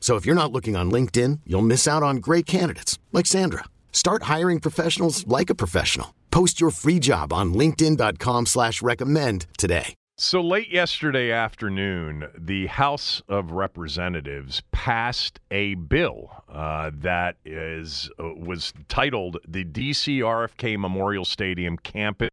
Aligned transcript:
So 0.00 0.16
if 0.16 0.24
you're 0.24 0.42
not 0.42 0.52
looking 0.52 0.74
on 0.74 0.90
LinkedIn, 0.90 1.40
you'll 1.44 1.60
miss 1.60 1.86
out 1.86 2.02
on 2.02 2.16
great 2.16 2.46
candidates 2.46 2.98
like 3.12 3.26
Sandra. 3.26 3.64
Start 3.92 4.22
hiring 4.22 4.60
professionals 4.60 5.26
like 5.26 5.50
a 5.50 5.54
professional. 5.54 6.14
Post 6.30 6.60
your 6.60 6.70
free 6.70 6.98
job 6.98 7.32
on 7.32 7.52
LinkedIn.com 7.52 8.46
slash 8.46 8.80
recommend 8.80 9.46
today. 9.58 9.94
So 10.20 10.40
late 10.40 10.68
yesterday 10.68 11.30
afternoon, 11.30 12.26
the 12.36 12.66
House 12.66 13.22
of 13.28 13.52
Representatives 13.52 14.64
passed 14.72 15.38
a 15.52 15.74
bill 15.74 16.42
uh, 16.48 16.90
that 16.92 17.36
is 17.44 18.10
uh, 18.18 18.34
was 18.34 18.72
titled 18.88 19.36
the 19.46 19.64
DC 19.64 20.18
RFK 20.18 20.76
Memorial 20.76 21.24
Stadium 21.24 21.78
Campus 21.78 22.30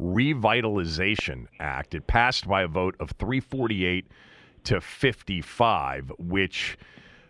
Revitalization 0.00 1.46
Act. 1.58 1.96
It 1.96 2.06
passed 2.06 2.46
by 2.46 2.62
a 2.62 2.68
vote 2.68 2.94
of 3.00 3.10
348 3.18 4.06
to 4.64 4.80
55, 4.80 6.12
which 6.18 6.78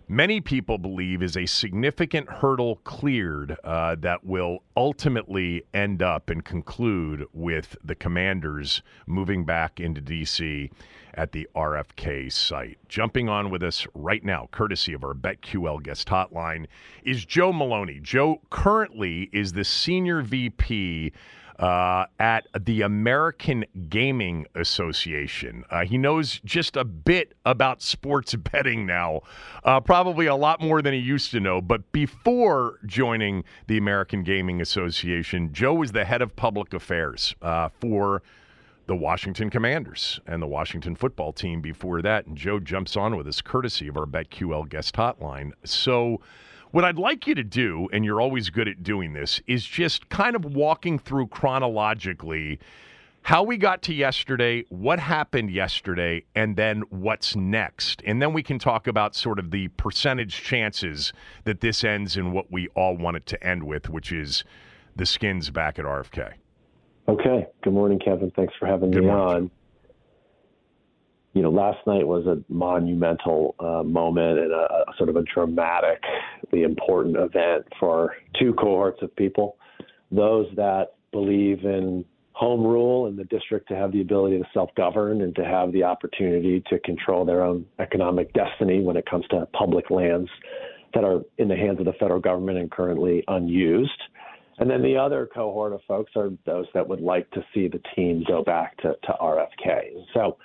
many 0.08 0.40
people 0.40 0.78
believe 0.78 1.22
is 1.22 1.36
a 1.36 1.46
significant 1.46 2.28
hurdle 2.28 2.76
cleared 2.84 3.56
uh, 3.64 3.96
that 3.98 4.24
will 4.24 4.62
ultimately 4.76 5.62
end 5.72 6.02
up 6.02 6.28
and 6.28 6.44
conclude 6.44 7.24
with 7.32 7.76
the 7.82 7.94
commanders 7.94 8.82
moving 9.06 9.44
back 9.44 9.80
into 9.80 10.00
D.C. 10.00 10.70
at 11.14 11.32
the 11.32 11.48
RFK 11.54 12.30
site. 12.30 12.78
Jumping 12.88 13.28
on 13.28 13.50
with 13.50 13.62
us 13.62 13.86
right 13.94 14.24
now, 14.24 14.48
courtesy 14.50 14.92
of 14.92 15.04
our 15.04 15.14
BetQL 15.14 15.82
guest 15.82 16.08
hotline, 16.08 16.66
is 17.04 17.24
Joe 17.24 17.52
Maloney. 17.52 18.00
Joe 18.00 18.40
currently 18.50 19.30
is 19.32 19.52
the 19.52 19.64
senior 19.64 20.22
VP 20.22 21.12
uh, 21.62 22.06
at 22.18 22.48
the 22.58 22.82
American 22.82 23.64
Gaming 23.88 24.46
Association. 24.56 25.64
Uh, 25.70 25.84
he 25.84 25.96
knows 25.96 26.40
just 26.44 26.76
a 26.76 26.84
bit 26.84 27.34
about 27.46 27.80
sports 27.80 28.34
betting 28.52 28.84
now, 28.84 29.20
uh, 29.62 29.78
probably 29.78 30.26
a 30.26 30.34
lot 30.34 30.60
more 30.60 30.82
than 30.82 30.92
he 30.92 30.98
used 30.98 31.30
to 31.30 31.38
know. 31.38 31.60
But 31.60 31.92
before 31.92 32.80
joining 32.84 33.44
the 33.68 33.78
American 33.78 34.24
Gaming 34.24 34.60
Association, 34.60 35.52
Joe 35.52 35.74
was 35.74 35.92
the 35.92 36.04
head 36.04 36.20
of 36.20 36.34
public 36.34 36.74
affairs 36.74 37.36
uh, 37.40 37.68
for 37.80 38.22
the 38.88 38.96
Washington 38.96 39.48
Commanders 39.48 40.18
and 40.26 40.42
the 40.42 40.48
Washington 40.48 40.96
football 40.96 41.32
team 41.32 41.60
before 41.60 42.02
that. 42.02 42.26
And 42.26 42.36
Joe 42.36 42.58
jumps 42.58 42.96
on 42.96 43.16
with 43.16 43.28
us 43.28 43.40
courtesy 43.40 43.86
of 43.86 43.96
our 43.96 44.06
BetQL 44.06 44.68
guest 44.68 44.96
hotline. 44.96 45.52
So, 45.62 46.20
what 46.72 46.84
I'd 46.84 46.98
like 46.98 47.26
you 47.26 47.34
to 47.34 47.44
do, 47.44 47.88
and 47.92 48.04
you're 48.04 48.20
always 48.20 48.50
good 48.50 48.66
at 48.66 48.82
doing 48.82 49.12
this, 49.12 49.40
is 49.46 49.64
just 49.64 50.08
kind 50.08 50.34
of 50.34 50.44
walking 50.44 50.98
through 50.98 51.28
chronologically 51.28 52.58
how 53.24 53.44
we 53.44 53.56
got 53.56 53.82
to 53.82 53.94
yesterday, 53.94 54.64
what 54.68 54.98
happened 54.98 55.50
yesterday, 55.50 56.24
and 56.34 56.56
then 56.56 56.82
what's 56.90 57.36
next. 57.36 58.02
And 58.04 58.20
then 58.20 58.32
we 58.32 58.42
can 58.42 58.58
talk 58.58 58.88
about 58.88 59.14
sort 59.14 59.38
of 59.38 59.52
the 59.52 59.68
percentage 59.68 60.42
chances 60.42 61.12
that 61.44 61.60
this 61.60 61.84
ends 61.84 62.16
in 62.16 62.32
what 62.32 62.50
we 62.50 62.66
all 62.68 62.96
want 62.96 63.16
it 63.16 63.26
to 63.26 63.46
end 63.46 63.62
with, 63.62 63.88
which 63.88 64.10
is 64.10 64.42
the 64.96 65.06
skins 65.06 65.50
back 65.50 65.78
at 65.78 65.84
RFK. 65.84 66.32
Okay. 67.08 67.46
Good 67.62 67.72
morning, 67.72 68.00
Kevin. 68.00 68.32
Thanks 68.34 68.54
for 68.58 68.66
having 68.66 68.90
Good 68.90 69.04
me 69.04 69.10
morning. 69.10 69.44
on. 69.44 69.50
You 71.34 71.42
know, 71.42 71.50
last 71.50 71.78
night 71.86 72.06
was 72.06 72.26
a 72.26 72.42
monumental 72.52 73.54
uh, 73.58 73.82
moment 73.82 74.38
and 74.38 74.52
a, 74.52 74.84
a 74.88 74.92
sort 74.98 75.08
of 75.08 75.16
a 75.16 75.22
dramatically 75.22 76.62
important 76.62 77.16
event 77.16 77.66
for 77.80 78.16
two 78.38 78.52
cohorts 78.54 79.02
of 79.02 79.14
people. 79.16 79.56
Those 80.10 80.46
that 80.56 80.94
believe 81.10 81.64
in 81.64 82.04
home 82.32 82.62
rule 82.62 83.06
and 83.06 83.18
the 83.18 83.24
district 83.24 83.68
to 83.68 83.76
have 83.76 83.92
the 83.92 84.00
ability 84.00 84.38
to 84.38 84.44
self-govern 84.52 85.22
and 85.22 85.34
to 85.36 85.44
have 85.44 85.72
the 85.72 85.84
opportunity 85.84 86.62
to 86.68 86.78
control 86.80 87.24
their 87.24 87.42
own 87.42 87.64
economic 87.78 88.32
destiny 88.32 88.82
when 88.82 88.96
it 88.96 89.06
comes 89.08 89.26
to 89.28 89.46
public 89.52 89.90
lands 89.90 90.30
that 90.94 91.04
are 91.04 91.20
in 91.38 91.48
the 91.48 91.56
hands 91.56 91.78
of 91.78 91.86
the 91.86 91.92
federal 91.94 92.20
government 92.20 92.58
and 92.58 92.70
currently 92.70 93.22
unused. 93.28 93.90
And 94.58 94.70
then 94.70 94.82
the 94.82 94.96
other 94.96 95.28
cohort 95.32 95.72
of 95.72 95.80
folks 95.88 96.12
are 96.16 96.30
those 96.46 96.66
that 96.74 96.86
would 96.86 97.00
like 97.00 97.30
to 97.30 97.44
see 97.54 97.68
the 97.68 97.80
team 97.96 98.24
go 98.26 98.42
back 98.42 98.76
to, 98.78 98.94
to 99.04 99.12
RFK. 99.20 100.04
So 100.14 100.36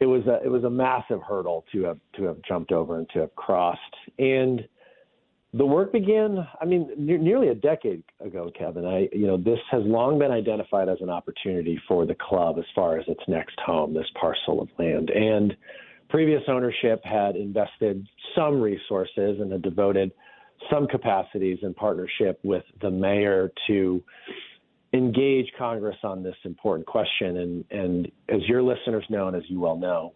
it 0.00 0.06
was 0.06 0.26
a 0.26 0.42
it 0.44 0.50
was 0.50 0.64
a 0.64 0.70
massive 0.70 1.20
hurdle 1.22 1.64
to 1.72 1.82
have 1.84 1.98
to 2.16 2.24
have 2.24 2.38
jumped 2.46 2.72
over 2.72 2.98
and 2.98 3.08
to 3.10 3.20
have 3.20 3.34
crossed. 3.36 3.80
And 4.18 4.66
the 5.52 5.66
work 5.66 5.92
began. 5.92 6.46
I 6.60 6.64
mean, 6.64 6.90
ne- 6.96 7.18
nearly 7.18 7.48
a 7.48 7.54
decade 7.54 8.02
ago, 8.24 8.50
Kevin. 8.58 8.86
I 8.86 9.08
you 9.12 9.26
know 9.26 9.36
this 9.36 9.58
has 9.70 9.82
long 9.84 10.18
been 10.18 10.30
identified 10.30 10.88
as 10.88 10.98
an 11.00 11.10
opportunity 11.10 11.80
for 11.86 12.06
the 12.06 12.14
club 12.14 12.58
as 12.58 12.64
far 12.74 12.98
as 12.98 13.04
its 13.08 13.22
next 13.28 13.58
home, 13.60 13.92
this 13.92 14.10
parcel 14.18 14.62
of 14.62 14.68
land. 14.78 15.10
And 15.10 15.54
previous 16.08 16.42
ownership 16.48 17.04
had 17.04 17.36
invested 17.36 18.06
some 18.34 18.60
resources 18.60 19.38
and 19.40 19.52
had 19.52 19.62
devoted 19.62 20.12
some 20.70 20.86
capacities 20.86 21.58
in 21.62 21.74
partnership 21.74 22.38
with 22.42 22.64
the 22.80 22.90
mayor 22.90 23.50
to 23.66 24.02
engage 24.92 25.46
Congress 25.56 25.96
on 26.02 26.22
this 26.22 26.36
important 26.44 26.86
question. 26.86 27.36
And, 27.38 27.64
and 27.70 28.12
as 28.28 28.40
your 28.48 28.62
listeners 28.62 29.04
know, 29.08 29.28
and 29.28 29.36
as 29.36 29.44
you 29.48 29.60
well 29.60 29.76
know, 29.76 30.14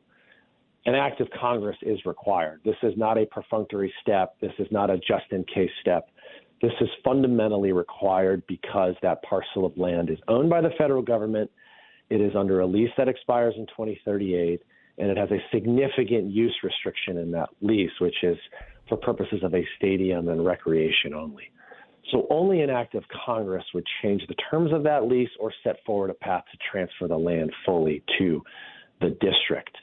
an 0.87 0.95
act 0.95 1.21
of 1.21 1.29
Congress 1.41 1.77
is 1.83 1.99
required. 2.05 2.61
This 2.65 2.77
is 2.83 2.93
not 2.97 3.17
a 3.17 3.27
perfunctory 3.27 3.93
step. 4.03 4.35
This 4.41 4.53
is 4.59 4.67
not 4.71 4.91
a 4.91 4.99
just 4.99 5.25
in 5.31 5.45
case 5.45 5.71
step. 5.81 6.11
This 6.61 6.73
is 6.81 6.89
fundamentally 7.03 7.73
required 7.73 8.43
because 8.47 8.95
that 9.03 9.23
parcel 9.23 9.65
of 9.65 9.77
land 9.77 10.11
is 10.11 10.19
owned 10.29 10.51
by 10.51 10.61
the 10.61 10.71
federal 10.77 11.03
government. 11.03 11.51
It 12.11 12.21
is 12.21 12.33
under 12.37 12.61
a 12.61 12.67
lease 12.67 12.91
that 12.99 13.09
expires 13.09 13.55
in 13.57 13.67
2038, 13.67 14.63
and 14.99 15.11
it 15.11 15.17
has 15.17 15.31
a 15.31 15.39
significant 15.53 16.31
use 16.31 16.55
restriction 16.63 17.19
in 17.19 17.31
that 17.33 17.49
lease, 17.61 17.91
which 18.01 18.15
is 18.23 18.37
for 18.89 18.97
purposes 18.97 19.43
of 19.43 19.55
a 19.55 19.67
stadium 19.77 20.29
and 20.29 20.45
recreation 20.45 21.15
only. 21.15 21.51
So 22.11 22.27
only 22.31 22.61
an 22.61 22.71
act 22.71 22.95
of 22.95 23.05
Congress 23.25 23.65
would 23.75 23.85
change 24.03 24.23
the 24.29 24.35
terms 24.51 24.73
of 24.73 24.83
that 24.85 25.05
lease 25.09 25.31
or 25.41 25.53
set 25.63 25.77
forward 25.87 26.11
a 26.11 26.15
path 26.15 26.45
to 26.53 26.59
transfer 26.71 27.09
the 27.09 27.17
land 27.17 27.51
fully 27.65 28.03
to 28.19 28.43
the 29.01 29.11
district. 29.21 29.77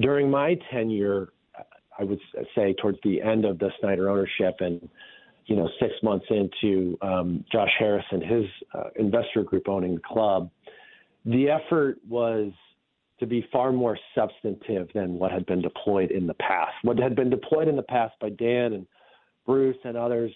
During 0.00 0.30
my 0.30 0.56
tenure, 0.72 1.32
I 1.98 2.04
would 2.04 2.20
say 2.54 2.74
towards 2.80 2.98
the 3.02 3.20
end 3.20 3.44
of 3.44 3.58
the 3.58 3.70
Snyder 3.80 4.08
ownership 4.08 4.56
and 4.60 4.88
you 5.46 5.56
know 5.56 5.68
six 5.80 5.92
months 6.02 6.26
into 6.30 6.96
um, 7.02 7.44
Josh 7.50 7.70
Harris 7.78 8.04
and 8.10 8.22
his 8.22 8.44
uh, 8.74 8.90
investor 8.96 9.42
group 9.42 9.68
owning 9.68 9.96
the 9.96 10.00
club, 10.00 10.50
the 11.24 11.48
effort 11.48 11.98
was 12.08 12.52
to 13.18 13.26
be 13.26 13.46
far 13.52 13.72
more 13.72 13.98
substantive 14.14 14.88
than 14.94 15.18
what 15.18 15.32
had 15.32 15.44
been 15.46 15.60
deployed 15.60 16.12
in 16.12 16.26
the 16.26 16.34
past. 16.34 16.72
What 16.82 16.98
had 16.98 17.16
been 17.16 17.30
deployed 17.30 17.66
in 17.66 17.74
the 17.74 17.82
past 17.82 18.14
by 18.20 18.30
Dan 18.30 18.74
and 18.74 18.86
Bruce 19.44 19.76
and 19.84 19.96
others, 19.96 20.32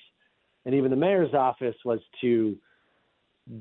and 0.64 0.74
even 0.74 0.90
the 0.90 0.96
mayor's 0.96 1.34
office, 1.34 1.76
was 1.84 2.00
to 2.20 2.56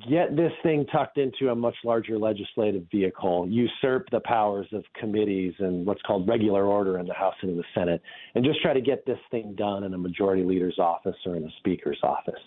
get 0.09 0.35
this 0.35 0.51
thing 0.61 0.85
tucked 0.91 1.17
into 1.17 1.49
a 1.49 1.55
much 1.55 1.75
larger 1.83 2.17
legislative 2.17 2.85
vehicle, 2.91 3.47
usurp 3.49 4.07
the 4.11 4.19
powers 4.19 4.67
of 4.73 4.83
committees 4.99 5.53
and 5.57 5.85
what's 5.85 6.01
called 6.03 6.27
regular 6.27 6.65
order 6.65 6.99
in 6.99 7.07
the 7.07 7.13
House 7.13 7.33
and 7.41 7.51
in 7.51 7.57
the 7.57 7.63
Senate, 7.73 8.01
and 8.35 8.45
just 8.45 8.61
try 8.61 8.73
to 8.73 8.81
get 8.81 9.05
this 9.05 9.17
thing 9.31 9.55
done 9.55 9.83
in 9.83 9.93
a 9.93 9.97
majority 9.97 10.43
leader's 10.43 10.77
office 10.77 11.15
or 11.25 11.35
in 11.35 11.43
a 11.43 11.51
speaker's 11.57 11.99
office. 12.03 12.41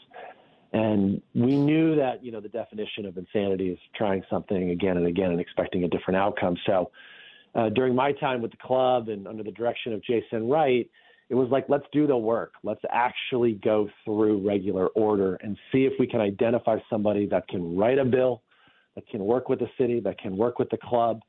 And 0.72 1.22
we 1.34 1.56
knew 1.56 1.96
that, 1.96 2.24
you 2.24 2.32
know, 2.32 2.40
the 2.40 2.48
definition 2.48 3.06
of 3.06 3.16
insanity 3.16 3.70
is 3.70 3.78
trying 3.96 4.22
something 4.30 4.70
again 4.70 4.96
and 4.96 5.06
again 5.06 5.30
and 5.30 5.40
expecting 5.40 5.84
a 5.84 5.88
different 5.88 6.16
outcome. 6.16 6.56
So 6.66 6.90
uh, 7.54 7.68
during 7.70 7.94
my 7.94 8.12
time 8.12 8.42
with 8.42 8.50
the 8.50 8.56
club 8.58 9.08
and 9.08 9.26
under 9.26 9.42
the 9.42 9.52
direction 9.52 9.92
of 9.92 10.02
Jason 10.02 10.48
Wright, 10.48 10.88
it 11.30 11.34
was 11.34 11.48
like, 11.50 11.66
let's 11.68 11.86
do 11.92 12.06
the 12.06 12.16
work. 12.16 12.52
Let's 12.62 12.82
actually 12.90 13.58
go 13.64 13.88
through 14.04 14.46
regular 14.46 14.88
order 14.88 15.36
and 15.36 15.56
see 15.72 15.84
if 15.84 15.94
we 15.98 16.06
can 16.06 16.20
identify 16.20 16.78
somebody 16.90 17.26
that 17.28 17.48
can 17.48 17.76
write 17.76 17.98
a 17.98 18.04
bill, 18.04 18.42
that 18.94 19.08
can 19.08 19.24
work 19.24 19.48
with 19.48 19.60
the 19.60 19.68
city, 19.78 20.00
that 20.00 20.18
can 20.18 20.36
work 20.36 20.58
with 20.58 20.68
the 20.70 20.76
club. 20.76 21.20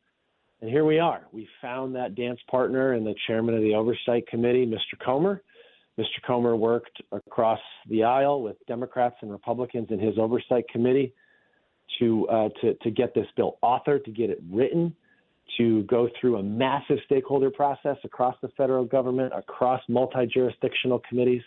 And 0.62 0.70
here 0.70 0.86
we 0.86 1.00
are. 1.00 1.22
We 1.32 1.48
found 1.62 1.96
that 1.96 2.16
dance 2.16 2.40
partner 2.50 2.94
and 2.94 3.06
the 3.06 3.16
chairman 3.28 3.56
of 3.56 3.62
the 3.62 3.74
oversight 3.74 4.28
committee, 4.28 4.66
Mr. 4.66 5.00
Comer. 5.04 5.42
Mr. 5.98 6.22
Comer 6.28 6.58
worked 6.58 7.02
across 7.14 7.60
the 7.90 8.04
aisle 8.04 8.42
with 8.42 8.58
Democrats 8.68 9.16
and 9.22 9.32
Republicans 9.32 9.88
in 9.92 10.00
his 10.00 10.18
oversight 10.18 10.68
committee 10.68 11.14
to 12.00 12.28
uh, 12.28 12.50
to 12.62 12.74
to 12.74 12.92
get 12.92 13.14
this 13.14 13.28
bill 13.38 13.58
authored, 13.64 14.04
to 14.04 14.12
get 14.12 14.30
it 14.30 14.42
written, 14.52 14.94
to 15.58 15.84
go 15.84 16.10
through 16.20 16.38
a 16.38 16.44
massive 16.44 16.98
stakeholder 17.06 17.50
process 17.50 17.98
across 18.04 18.36
the 18.42 18.50
federal 18.58 18.86
government, 18.86 19.34
across 19.36 19.82
multi-jurisdictional 19.88 21.02
committees, 21.08 21.44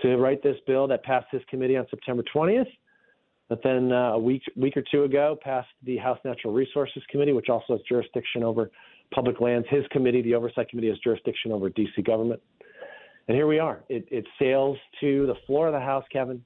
to 0.00 0.16
write 0.16 0.42
this 0.42 0.56
bill 0.66 0.86
that 0.88 1.02
passed 1.02 1.26
his 1.30 1.42
committee 1.50 1.76
on 1.76 1.86
September 1.90 2.22
20th. 2.34 2.68
But 3.48 3.62
then 3.62 3.92
uh, 3.92 4.12
a 4.12 4.18
week 4.18 4.42
week 4.56 4.76
or 4.76 4.82
two 4.90 5.04
ago 5.04 5.36
passed 5.42 5.68
the 5.82 5.96
House 5.96 6.18
Natural 6.24 6.52
Resources 6.52 7.02
Committee, 7.10 7.32
which 7.32 7.48
also 7.48 7.74
has 7.74 7.80
jurisdiction 7.88 8.42
over 8.42 8.70
public 9.12 9.40
lands. 9.40 9.66
His 9.70 9.84
committee, 9.90 10.20
the 10.20 10.34
Oversight 10.34 10.68
Committee, 10.68 10.88
has 10.88 10.98
jurisdiction 10.98 11.50
over 11.52 11.70
D.C. 11.70 12.02
government. 12.02 12.40
And 13.26 13.34
here 13.36 13.46
we 13.46 13.58
are. 13.58 13.84
It, 13.88 14.06
it 14.10 14.26
sails 14.38 14.76
to 15.00 15.26
the 15.26 15.34
floor 15.46 15.66
of 15.66 15.72
the 15.72 15.80
House, 15.80 16.04
Kevin, 16.12 16.42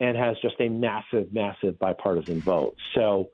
and 0.00 0.16
has 0.16 0.36
just 0.42 0.56
a 0.60 0.68
massive, 0.68 1.32
massive 1.32 1.78
bipartisan 1.78 2.40
vote. 2.40 2.76
So 2.94 3.30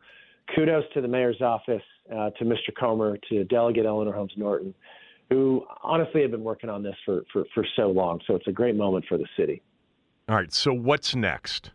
kudos 0.55 0.85
to 0.95 1.01
the 1.01 1.09
mayor's 1.09 1.41
office, 1.41 1.83
uh, 2.13 2.31
to 2.31 2.45
Mr. 2.45 2.75
Comer, 2.79 3.19
to 3.31 3.45
Delegate 3.45 3.87
Eleanor 3.87 4.13
Holmes 4.13 4.33
Norton, 4.37 4.75
who 5.31 5.65
honestly 5.83 6.23
have 6.23 6.31
been 6.31 6.45
working 6.45 6.71
on 6.71 6.83
this 6.83 6.97
for, 7.05 7.23
for, 7.33 7.45
for 7.55 7.65
so 7.77 7.89
long. 7.89 8.21
So 8.27 8.35
it's 8.35 8.47
a 8.47 8.53
great 8.53 8.77
moment 8.77 9.05
for 9.09 9.19
the 9.19 9.27
city. 9.37 9.63
All 10.29 10.37
right. 10.37 10.53
So 10.53 10.73
what's 10.73 11.15
next? 11.15 11.71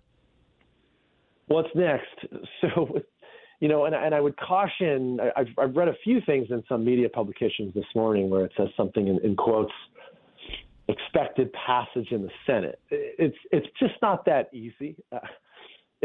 What's 1.48 1.70
next? 1.76 2.08
So, 2.62 3.00
you 3.62 3.70
know, 3.70 3.86
and, 3.86 3.96
and 3.96 4.14
I 4.14 4.20
would 4.20 4.36
caution, 4.38 5.20
I've, 5.38 5.48
I've 5.58 5.76
read 5.76 5.88
a 5.88 5.96
few 6.04 6.20
things 6.26 6.48
in 6.50 6.64
some 6.68 6.84
media 6.84 7.08
publications 7.08 7.74
this 7.74 7.86
morning 7.96 8.30
where 8.30 8.44
it 8.44 8.52
says 8.58 8.68
something 8.76 9.08
in, 9.08 9.20
in 9.24 9.36
quotes– 9.36 9.72
expected 10.88 11.52
passage 11.54 12.12
in 12.12 12.24
the 12.24 12.30
Senate. 12.46 12.80
It's 12.90 13.38
it's 13.52 13.68
just 13.80 13.96
not 14.02 14.26
that 14.26 14.54
easy. 14.54 14.96
Uh, 15.12 15.20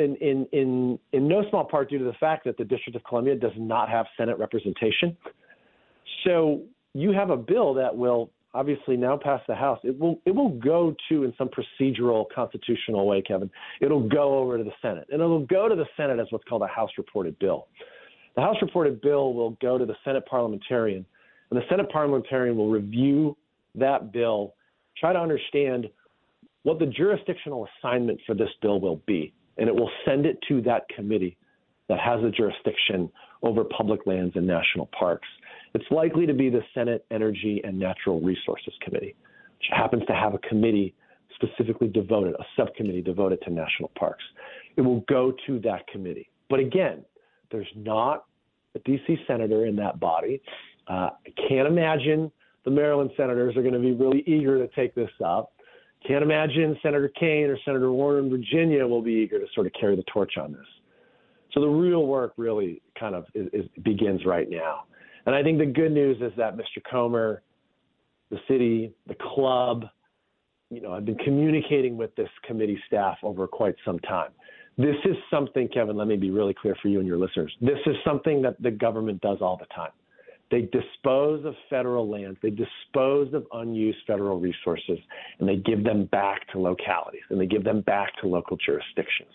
in, 0.00 0.17
in 0.17 0.47
in 0.52 0.99
in 1.12 1.29
no 1.29 1.43
small 1.50 1.64
part 1.64 1.91
due 1.91 1.99
to 1.99 2.05
the 2.05 2.14
fact 2.14 2.44
that 2.44 2.56
the 2.56 2.64
District 2.64 2.97
of 2.97 3.05
Columbia 3.05 3.35
does 3.37 3.52
not 3.56 3.88
have 3.88 4.06
Senate 4.17 4.38
representation. 4.38 5.17
So 6.25 6.62
you 6.94 7.12
have 7.12 7.31
a 7.31 7.37
bill 7.37 7.75
that 7.75 7.97
will 7.97 8.31
obviously 8.52 8.97
now 8.97 9.17
pass 9.17 9.41
the 9.47 9.55
House. 9.55 9.79
It 9.85 9.99
will 9.99 10.20
it 10.25 10.35
will 10.35 10.50
go 10.50 10.94
to 11.08 11.25
in 11.25 11.32
some 11.38 11.49
procedural 11.49 12.25
constitutional 12.35 13.06
way, 13.06 13.23
Kevin. 13.23 13.50
It'll 13.81 14.08
go 14.08 14.38
over 14.38 14.58
to 14.58 14.64
the 14.64 14.73
Senate, 14.82 15.06
and 15.11 15.20
it'll 15.20 15.47
go 15.47 15.69
to 15.69 15.75
the 15.75 15.87
Senate 15.97 16.19
as 16.19 16.26
what's 16.31 16.44
called 16.44 16.62
a 16.62 16.67
House 16.67 16.91
reported 16.99 17.38
bill. 17.38 17.69
The 18.37 18.43
House 18.43 18.56
reported 18.62 19.00
bill 19.00 19.35
will 19.35 19.50
go 19.62 19.79
to 19.79 19.87
the 19.87 19.96
Senate 20.05 20.25
parliamentarian, 20.26 21.05
and 21.50 21.61
the 21.61 21.64
Senate 21.69 21.91
parliamentarian 21.91 22.56
will 22.56 22.70
review 22.70 23.37
that 23.75 24.12
bill 24.12 24.55
try 24.99 25.12
to 25.12 25.19
understand 25.19 25.88
what 26.62 26.79
the 26.79 26.87
jurisdictional 26.87 27.67
assignment 27.79 28.20
for 28.26 28.35
this 28.35 28.50
bill 28.61 28.81
will 28.81 29.00
be, 29.06 29.32
and 29.61 29.69
it 29.69 29.75
will 29.75 29.91
send 30.05 30.27
it 30.27 30.39
to 30.49 30.61
that 30.62 30.89
committee 30.89 31.37
that 31.89 32.01
has 32.01 32.23
a 32.25 32.31
jurisdiction 32.31 33.11
over 33.43 33.62
public 33.65 34.07
lands 34.07 34.35
and 34.35 34.47
national 34.47 34.89
parks. 34.99 35.29
It's 35.75 35.85
likely 35.91 36.27
to 36.27 36.35
be 36.35 36.51
the 36.51 36.62
Senate 36.75 37.05
Energy 37.11 37.61
and 37.62 37.79
Natural 37.79 38.21
Resources 38.21 38.73
Committee, 38.83 39.15
which 39.59 39.69
happens 39.71 40.03
to 40.07 40.15
have 40.15 40.35
a 40.35 40.39
committee 40.39 40.95
specifically 41.35 41.89
devoted, 41.89 42.35
a 42.35 42.45
subcommittee 42.57 43.03
devoted 43.03 43.41
to 43.43 43.51
national 43.51 43.91
parks. 43.99 44.25
It 44.77 44.83
will 44.83 45.01
go 45.09 45.33
to 45.47 45.61
that 45.61 45.87
committee. 45.87 46.31
But 46.49 46.61
again, 46.61 47.05
there's 47.53 47.69
not 47.77 48.25
a 48.75 48.79
DC 48.81 49.27
senator 49.27 49.67
in 49.67 49.77
that 49.77 50.01
body. 50.01 50.41
Uh, 50.89 51.11
I 51.27 51.49
can't 51.49 51.69
imagine 51.69 52.31
the 52.65 52.71
Maryland 52.71 53.11
senators 53.17 53.56
are 53.56 53.63
going 53.63 53.75
to 53.75 53.81
be 53.81 53.93
really 53.93 54.23
eager 54.27 54.59
to 54.59 54.73
take 54.75 54.95
this 54.95 55.11
up. 55.25 55.53
Can't 56.06 56.23
imagine 56.23 56.76
Senator 56.82 57.11
Kaine 57.19 57.44
or 57.44 57.58
Senator 57.64 57.93
Warner 57.93 58.20
in 58.20 58.31
Virginia 58.31 58.87
will 58.87 59.02
be 59.02 59.12
eager 59.12 59.38
to 59.38 59.47
sort 59.55 59.67
of 59.67 59.73
carry 59.79 59.97
the 59.97 60.05
torch 60.12 60.38
on 60.38 60.52
this. 60.52 60.67
So 61.52 61.61
the 61.61 61.69
real 61.69 62.06
work 62.06 62.32
really 62.37 62.81
kind 62.99 63.14
of 63.14 63.26
is, 63.35 63.49
is, 63.52 63.67
begins 63.82 64.25
right 64.25 64.49
now. 64.49 64.85
And 65.26 65.35
I 65.35 65.43
think 65.43 65.58
the 65.58 65.67
good 65.67 65.93
news 65.93 66.17
is 66.20 66.32
that 66.37 66.56
Mr. 66.56 66.82
Comer, 66.91 67.43
the 68.31 68.38
city, 68.49 68.94
the 69.06 69.17
club, 69.35 69.85
you 70.70 70.81
know, 70.81 70.93
I've 70.93 71.05
been 71.05 71.19
communicating 71.19 71.97
with 71.97 72.14
this 72.14 72.29
committee 72.46 72.81
staff 72.87 73.19
over 73.23 73.46
quite 73.46 73.75
some 73.85 73.99
time. 74.00 74.31
This 74.79 74.96
is 75.05 75.17
something, 75.31 75.69
Kevin, 75.69 75.96
let 75.96 76.06
me 76.06 76.17
be 76.17 76.31
really 76.31 76.55
clear 76.55 76.77
for 76.81 76.89
you 76.89 77.01
and 77.01 77.06
your 77.06 77.19
listeners. 77.19 77.55
This 77.60 77.79
is 77.86 77.96
something 78.05 78.41
that 78.43 78.60
the 78.63 78.70
government 78.70 79.20
does 79.20 79.39
all 79.41 79.56
the 79.56 79.67
time. 79.75 79.91
They 80.51 80.63
dispose 80.63 81.45
of 81.45 81.55
federal 81.69 82.09
lands, 82.09 82.39
they 82.43 82.51
dispose 82.51 83.33
of 83.35 83.47
unused 83.53 83.99
federal 84.05 84.41
resources, 84.41 84.99
and 85.39 85.49
they 85.49 85.57
give 85.57 85.85
them 85.85 86.07
back 86.07 86.49
to 86.53 86.59
localities 86.59 87.23
and 87.31 87.41
they 87.41 87.47
give 87.47 87.63
them 87.63 87.83
back 87.83 88.17
to 88.21 88.27
local 88.27 88.57
jurisdictions. 88.57 89.31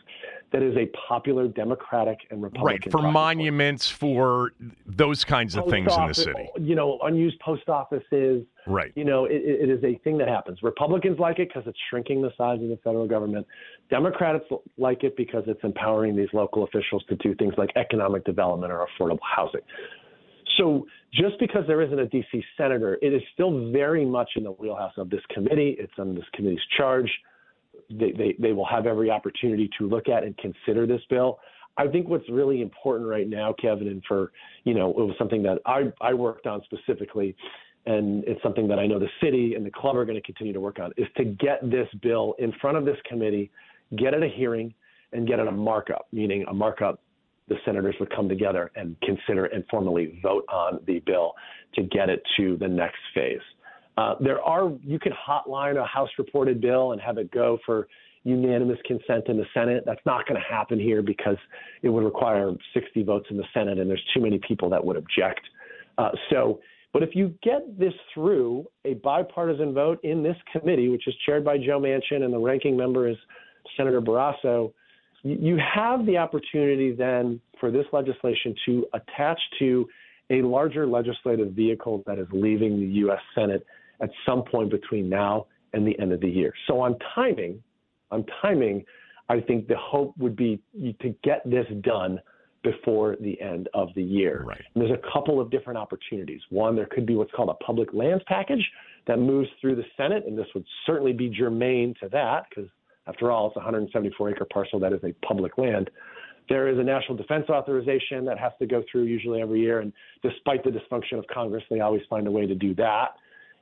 That 0.52 0.62
is 0.62 0.76
a 0.76 0.88
popular 1.08 1.48
Democratic 1.48 2.20
and 2.32 2.44
Republican. 2.44 2.82
Right, 2.84 2.92
for 2.92 3.12
monuments, 3.12 3.90
for 3.90 4.52
those 4.86 5.24
kinds 5.24 5.56
of 5.56 5.64
post 5.64 5.72
things 5.72 5.92
office, 5.92 6.20
in 6.20 6.34
the 6.34 6.38
city. 6.38 6.50
You 6.60 6.76
know, 6.76 7.00
unused 7.04 7.40
post 7.40 7.68
offices. 7.70 8.46
Right. 8.68 8.92
You 8.96 9.06
know, 9.06 9.26
it, 9.26 9.42
it 9.44 9.70
is 9.70 9.84
a 9.84 9.98
thing 10.04 10.18
that 10.18 10.28
happens. 10.28 10.64
Republicans 10.64 11.20
like 11.20 11.40
it 11.40 11.50
because 11.50 11.64
it's 11.68 11.78
shrinking 11.90 12.22
the 12.22 12.32
size 12.38 12.62
of 12.62 12.68
the 12.68 12.80
federal 12.84 13.08
government. 13.08 13.48
Democrats 13.90 14.44
like 14.78 15.04
it 15.04 15.16
because 15.16 15.44
it's 15.48 15.64
empowering 15.64 16.16
these 16.16 16.30
local 16.34 16.64
officials 16.64 17.04
to 17.10 17.16
do 17.18 17.36
things 17.36 17.54
like 17.58 17.70
economic 17.76 18.24
development 18.26 18.72
or 18.72 18.86
affordable 18.86 19.20
housing. 19.24 19.62
So 20.58 20.88
just 21.14 21.40
because 21.40 21.64
there 21.68 21.82
isn't 21.82 22.00
a 22.00 22.08
D.C. 22.08 22.44
senator, 22.58 22.98
it 23.02 23.14
is 23.14 23.22
still 23.34 23.72
very 23.72 24.06
much 24.06 24.30
in 24.36 24.44
the 24.44 24.52
wheelhouse 24.52 24.94
of 24.98 25.10
this 25.10 25.22
committee. 25.34 25.76
It's 25.80 25.94
on 25.98 26.16
this 26.16 26.26
committee's 26.34 26.60
charge. 26.78 27.10
They, 27.90 28.12
they, 28.12 28.36
they 28.40 28.52
will 28.54 28.66
have 28.66 28.86
every 28.86 29.10
opportunity 29.10 29.70
to 29.78 29.88
look 29.88 30.08
at 30.10 30.24
and 30.24 30.38
consider 30.38 30.88
this 30.88 31.02
bill. 31.10 31.40
I 31.78 31.88
think 31.88 32.08
what's 32.08 32.30
really 32.30 32.62
important 32.62 33.10
right 33.10 33.28
now, 33.28 33.54
Kevin, 33.62 33.88
and 33.88 34.02
for, 34.08 34.32
you 34.64 34.74
know, 34.74 34.92
it 34.92 34.98
was 34.98 35.16
something 35.20 35.44
that 35.44 35.60
I, 35.66 35.92
I 36.02 36.14
worked 36.14 36.48
on 36.48 36.62
specifically, 36.64 37.36
and 37.86 38.24
it's 38.26 38.42
something 38.42 38.68
that 38.70 38.80
I 38.80 38.88
know 38.88 38.98
the 38.98 39.10
city 39.22 39.56
and 39.56 39.66
the 39.66 39.72
club 39.72 39.98
are 39.98 40.06
going 40.06 40.16
to 40.16 40.22
continue 40.22 40.54
to 40.54 40.62
work 40.62 40.80
on, 40.80 40.92
is 40.98 41.08
to 41.18 41.26
get 41.26 41.70
this 41.70 41.88
bill 42.02 42.34
in 42.40 42.54
front 42.62 42.78
of 42.78 42.86
this 42.86 42.98
committee, 43.08 43.52
get 43.98 44.14
it 44.14 44.24
a 44.24 44.30
hearing, 44.30 44.74
and 45.12 45.28
get 45.28 45.40
it 45.40 45.48
a 45.48 45.52
markup, 45.52 46.08
meaning 46.12 46.46
a 46.48 46.54
markup 46.54 47.02
the 47.48 47.56
senators 47.66 47.96
would 48.00 48.14
come 48.14 48.28
together 48.28 48.72
and 48.76 48.96
consider 49.02 49.46
and 49.46 49.64
formally 49.70 50.20
vote 50.24 50.46
on 50.52 50.80
the 50.88 51.00
bill 51.06 51.34
to 51.76 51.84
get 51.84 52.10
it 52.10 52.22
to 52.38 52.58
the 52.58 52.68
next 52.68 53.00
phase. 53.14 53.42
Uh, 53.98 54.16
there 54.20 54.42
are 54.42 54.72
you 54.84 55.00
could 55.00 55.14
hotline 55.14 55.82
a 55.82 55.86
House 55.86 56.10
reported 56.18 56.60
bill 56.60 56.92
and 56.92 57.02
have 57.02 57.18
it 57.18 57.32
go 57.32 57.58
for 57.66 57.88
unanimous 58.24 58.80
consent 58.86 59.28
in 59.28 59.38
the 59.38 59.46
Senate. 59.54 59.84
That's 59.86 60.02
not 60.06 60.28
going 60.28 60.42
to 60.42 60.48
happen 60.48 60.80
here 60.80 61.02
because 61.02 61.38
it 61.84 61.90
would 61.90 62.04
require 62.04 62.52
60 62.74 63.04
votes 63.04 63.28
in 63.30 63.38
the 63.38 63.46
Senate, 63.54 63.78
and 63.78 63.90
there's 63.90 64.04
too 64.14 64.20
many 64.20 64.40
people 64.46 64.70
that 64.72 64.84
would 64.84 64.98
object. 64.98 65.42
Uh, 65.98 66.10
so, 66.30 66.60
but 66.92 67.04
if 67.04 67.10
you 67.14 67.34
get 67.44 67.78
this 67.80 67.94
through 68.14 68.66
a 68.84 68.96
bipartisan 68.96 69.74
vote 69.74 70.04
in 70.04 70.24
this 70.24 70.36
committee, 70.52 70.90
which 70.90 71.08
is 71.08 71.14
chaired 71.26 71.46
by 71.46 71.58
Joe 71.58 71.80
Manchin 71.80 72.24
and 72.24 72.34
the 72.34 72.40
ranking 72.40 72.76
member 72.76 73.08
is 73.08 73.18
Senator 73.78 74.02
Barrasso, 74.02 74.74
you 75.26 75.58
have 75.58 76.06
the 76.06 76.18
opportunity 76.18 76.92
then 76.92 77.42
for 77.60 77.72
this 77.72 77.86
legislation 77.92 78.56
to 78.68 78.86
attach 78.94 79.40
to 79.60 79.88
a 80.30 80.42
larger 80.42 80.86
legislative 80.88 81.52
vehicle 81.52 82.04
that 82.06 82.20
is 82.20 82.28
leaving 82.32 82.80
the 82.80 82.86
U.S. 82.98 83.20
Senate 83.34 83.66
at 84.02 84.10
some 84.26 84.44
point 84.44 84.70
between 84.70 85.10
now 85.10 85.48
and 85.74 85.86
the 85.86 85.98
end 86.00 86.14
of 86.14 86.22
the 86.22 86.30
year. 86.30 86.54
So 86.68 86.80
on 86.80 86.96
timing, 87.14 87.62
on 88.12 88.26
timing, 88.42 88.86
I 89.28 89.42
think 89.42 89.68
the 89.68 89.78
hope 89.78 90.14
would 90.18 90.36
be 90.36 90.62
to 91.02 91.16
get 91.24 91.42
this 91.50 91.66
done 91.82 92.20
before 92.64 93.16
the 93.22 93.40
end 93.42 93.70
of 93.74 93.90
the 93.96 94.04
year. 94.04 94.44
Right. 94.46 94.62
And 94.74 94.84
there's 94.84 94.98
a 94.98 95.12
couple 95.14 95.40
of 95.40 95.50
different 95.52 95.78
opportunities. 95.78 96.42
One, 96.50 96.76
there 96.76 96.88
could 96.88 97.06
be 97.06 97.16
what's 97.16 97.32
called 97.32 97.50
a 97.50 97.64
public 97.64 97.94
lands 97.94 98.24
package 98.28 98.68
that 99.08 99.20
moves 99.20 99.50
through 99.62 99.76
the 99.76 99.86
Senate, 99.98 100.26
and 100.28 100.38
this 100.38 100.48
would 100.54 100.66
certainly 100.86 101.14
be 101.14 101.30
germane 101.30 101.94
to 102.02 102.10
that 102.10 102.46
because, 102.50 102.70
after 103.08 103.32
all, 103.32 103.48
it's 103.48 103.56
a 103.56 103.60
174 103.60 104.32
acre 104.32 104.46
parcel 104.52 104.80
that 104.80 104.94
is 104.94 105.00
a 105.04 105.14
public 105.26 105.58
land. 105.58 105.90
There 106.50 106.68
is 106.68 106.78
a 106.78 106.84
national 106.84 107.18
defense 107.18 107.50
authorization 107.50 108.26
that 108.26 108.38
has 108.38 108.52
to 108.60 108.68
go 108.68 108.84
through 108.92 109.04
usually 109.04 109.42
every 109.42 109.62
year, 109.62 109.80
and 109.80 109.92
despite 110.22 110.64
the 110.64 110.70
dysfunction 110.70 111.18
of 111.18 111.26
Congress, 111.34 111.64
they 111.70 111.80
always 111.80 112.04
find 112.10 112.28
a 112.28 112.32
way 112.32 112.46
to 112.46 112.56
do 112.56 112.76
that. 112.76 113.16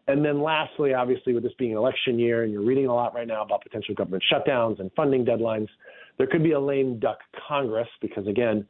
And 0.08 0.24
then 0.24 0.42
lastly, 0.42 0.94
obviously, 0.94 1.34
with 1.34 1.44
this 1.44 1.54
being 1.58 1.72
an 1.72 1.78
election 1.78 2.20
year, 2.20 2.44
and 2.44 2.52
you're 2.52 2.66
reading 2.66 2.88
a 2.88 2.94
lot 2.94 3.16
right 3.16 3.28
now 3.28 3.42
about 3.44 3.64
potential 3.64 3.96
government 3.96 4.24
shutdowns 4.32 4.80
and 4.82 4.92
funding 4.96 5.24
deadlines, 5.24 5.70
there 6.18 6.28
could 6.28 6.44
be 6.44 6.52
a 6.52 6.60
lame 6.60 7.00
duck 7.00 7.20
Congress 7.48 7.88
because, 8.02 8.28
again, 8.28 8.68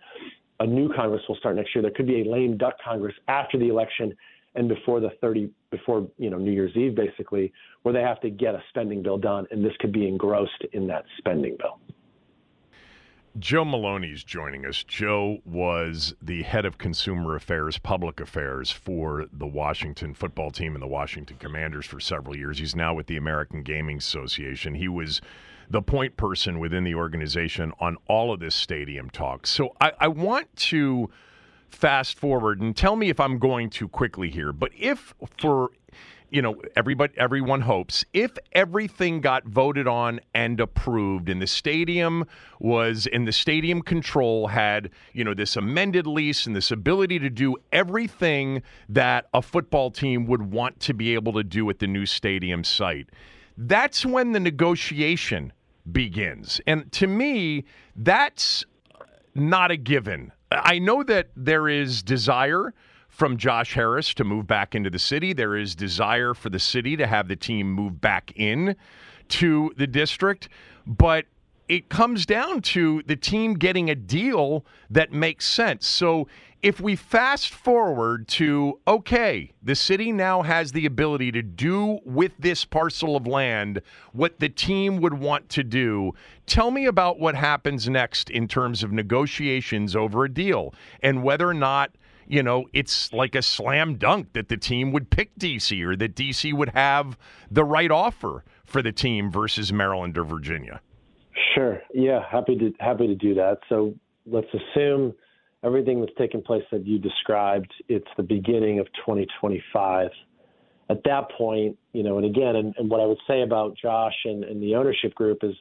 a 0.60 0.66
new 0.66 0.94
Congress 0.94 1.24
will 1.28 1.36
start 1.38 1.56
next 1.56 1.74
year. 1.74 1.82
There 1.82 1.92
could 1.92 2.06
be 2.06 2.22
a 2.22 2.32
lame 2.32 2.58
duck 2.58 2.76
Congress 2.84 3.16
after 3.28 3.58
the 3.58 3.70
election 3.70 4.16
and 4.56 4.68
before 4.68 5.00
the 5.00 5.10
30 5.22 5.50
before 5.72 6.08
you 6.18 6.30
know 6.30 6.38
New 6.38 6.52
Year's 6.52 6.76
Eve, 6.76 6.96
basically, 6.96 7.52
where 7.82 7.94
they 7.94 8.02
have 8.02 8.20
to 8.22 8.30
get 8.30 8.56
a 8.56 8.64
spending 8.70 9.02
bill 9.02 9.18
done, 9.18 9.48
and 9.52 9.64
this 9.64 9.74
could 9.80 9.92
be 9.92 10.08
engrossed 10.08 10.64
in 10.74 10.88
that 10.88 11.06
spending 11.18 11.58
bill. 11.60 11.80
Joe 13.40 13.66
Maloney's 13.66 14.24
joining 14.24 14.64
us. 14.64 14.84
Joe 14.84 15.40
was 15.44 16.14
the 16.22 16.44
head 16.44 16.66
of 16.66 16.78
consumer 16.78 17.36
affairs, 17.36 17.80
public 17.80 18.20
affairs 18.20 18.70
for 18.70 19.26
the 19.34 19.48
Washington 19.48 20.14
football 20.14 20.52
team 20.52 20.76
and 20.76 20.84
the 20.84 20.88
Washington 20.88 21.38
Commanders 21.38 21.88
for 21.88 22.00
several 22.00 22.38
years. 22.38 22.60
He's 22.60 22.76
now 22.76 22.94
with 22.94 23.08
the 23.08 23.18
American 23.18 23.64
Gaming 23.64 23.98
Association. 23.98 24.76
He 24.76 24.88
was 24.88 25.20
the 25.68 25.82
point 25.82 26.16
person 26.16 26.60
within 26.60 26.84
the 26.84 26.94
organization 26.94 27.74
on 27.80 27.98
all 28.08 28.32
of 28.32 28.40
this 28.40 28.54
stadium 28.54 29.10
talk. 29.10 29.48
So 29.48 29.76
I, 29.82 29.94
I 30.00 30.08
want 30.10 30.56
to 30.58 31.10
fast 31.74 32.18
forward 32.18 32.62
and 32.62 32.76
tell 32.76 32.96
me 32.96 33.10
if 33.10 33.20
I'm 33.20 33.40
going 33.40 33.70
too 33.70 33.88
quickly 33.88 34.30
here. 34.30 34.54
But 34.54 34.72
if 34.78 35.14
for 35.38 35.72
you 36.34 36.42
know, 36.42 36.60
everybody, 36.76 37.14
everyone 37.16 37.62
hopes 37.62 38.04
if 38.12 38.32
everything 38.54 39.22
got 39.22 39.46
voted 39.46 39.88
on 39.88 40.20
and 40.34 40.60
approved, 40.60 41.30
and 41.30 41.40
the 41.40 41.46
stadium 41.46 42.26
was, 42.60 43.08
and 43.14 43.28
the 43.28 43.32
stadium 43.32 43.84
control 43.84 44.48
had, 44.48 44.90
you 45.14 45.24
know, 45.24 45.36
this 45.36 45.56
amended 45.56 46.08
lease 46.08 46.48
and 46.48 46.56
this 46.56 46.72
ability 46.72 47.20
to 47.20 47.30
do 47.30 47.56
everything 47.72 48.64
that 48.90 49.28
a 49.36 49.44
football 49.44 49.92
team 49.92 50.26
would 50.26 50.52
want 50.52 50.80
to 50.80 50.96
be 50.96 51.14
able 51.14 51.34
to 51.34 51.44
do 51.44 51.70
at 51.70 51.78
the 51.78 51.86
new 51.86 52.08
stadium 52.08 52.64
site. 52.64 53.10
That's 53.56 54.04
when 54.04 54.32
the 54.32 54.40
negotiation 54.40 55.54
begins. 55.92 56.60
And 56.66 56.92
to 56.94 57.06
me, 57.06 57.66
that's 57.96 58.66
not 59.36 59.70
a 59.70 59.78
given. 59.78 60.32
I 60.54 60.80
know 60.80 61.04
that 61.04 61.30
there 61.36 61.68
is 61.68 62.04
desire 62.04 62.74
from 63.10 63.38
Josh 63.38 63.74
Harris 63.74 64.14
to 64.16 64.24
move 64.24 64.48
back 64.48 64.76
into 64.76 64.90
the 64.90 65.00
city. 65.00 65.34
There 65.34 65.56
is 65.56 65.76
desire 65.76 66.34
for 66.34 66.50
the 66.50 66.60
city 66.60 66.98
to 66.98 67.08
have 67.08 67.28
the 67.28 67.36
team 67.36 67.72
move 67.72 68.02
back 68.02 68.34
in 68.36 68.76
to 69.30 69.72
the 69.78 69.88
district, 69.88 70.50
but 70.86 71.26
it 71.68 71.90
comes 71.90 72.26
down 72.26 72.62
to 72.62 73.02
the 73.06 73.16
team 73.16 73.54
getting 73.54 73.90
a 73.90 73.96
deal 73.96 74.66
that 74.90 75.12
makes 75.12 75.48
sense. 75.48 75.88
So 75.88 76.28
if 76.62 76.80
we 76.80 76.96
fast 76.96 77.50
forward 77.50 78.28
to 78.30 78.80
okay, 78.88 79.52
the 79.62 79.76
city 79.76 80.12
now 80.12 80.42
has 80.42 80.72
the 80.72 80.86
ability 80.86 81.32
to 81.34 81.42
do 81.42 82.00
with 82.06 82.32
this 82.40 82.64
parcel 82.64 83.16
of 83.16 83.28
land 83.28 83.82
what 84.14 84.40
the 84.40 84.50
team 84.50 85.02
would 85.02 85.16
want 85.16 85.50
to 85.50 85.64
do. 85.64 86.14
Tell 86.46 86.72
me 86.72 86.86
about 86.86 87.20
what 87.20 87.36
happens 87.36 87.90
next 87.90 88.30
in 88.30 88.48
terms 88.48 88.82
of 88.82 88.92
negotiations 88.92 89.96
over 89.96 90.24
a 90.24 90.34
deal 90.34 90.74
and 91.02 91.24
whether 91.24 91.48
or 91.48 91.54
not 91.54 91.92
you 92.26 92.42
know, 92.42 92.66
it's 92.72 93.12
like 93.12 93.36
a 93.36 93.42
slam 93.42 93.96
dunk 93.96 94.32
that 94.32 94.48
the 94.48 94.56
team 94.56 94.94
would 94.94 95.10
pick 95.10 95.38
DC 95.38 95.84
or 95.84 95.98
that 95.98 96.16
DC 96.16 96.54
would 96.54 96.70
have 96.70 97.18
the 97.52 97.66
right 97.66 97.92
offer 97.92 98.46
for 98.64 98.82
the 98.82 98.94
team 98.94 99.30
versus 99.30 99.74
Maryland 99.74 100.18
or 100.18 100.24
Virginia. 100.24 100.80
Sure. 101.56 101.82
Yeah, 101.94 102.20
happy 102.30 102.56
to 102.58 102.74
happy 102.80 103.08
to 103.08 103.16
do 103.16 103.34
that. 103.36 103.60
So 103.70 103.96
let's 104.26 104.48
assume 104.54 105.14
everything 105.64 106.00
that's 106.00 106.16
taken 106.18 106.42
place 106.42 106.64
that 106.72 106.86
you 106.86 107.00
described. 107.00 107.72
It's 107.88 108.08
the 108.18 108.24
beginning 108.24 108.80
of 108.80 108.88
2025 109.06 110.10
at 110.90 111.04
that 111.06 111.32
point, 111.32 111.78
you 111.94 112.04
know, 112.04 112.18
and 112.18 112.26
again, 112.26 112.56
and, 112.56 112.76
and 112.78 112.90
what 112.90 113.00
I 113.00 113.06
would 113.06 113.20
say 113.28 113.42
about 113.42 113.76
Josh 113.82 114.14
and, 114.26 114.44
and, 114.44 114.62
the 114.62 114.76
ownership 114.76 115.16
group 115.16 115.40
is 115.42 115.56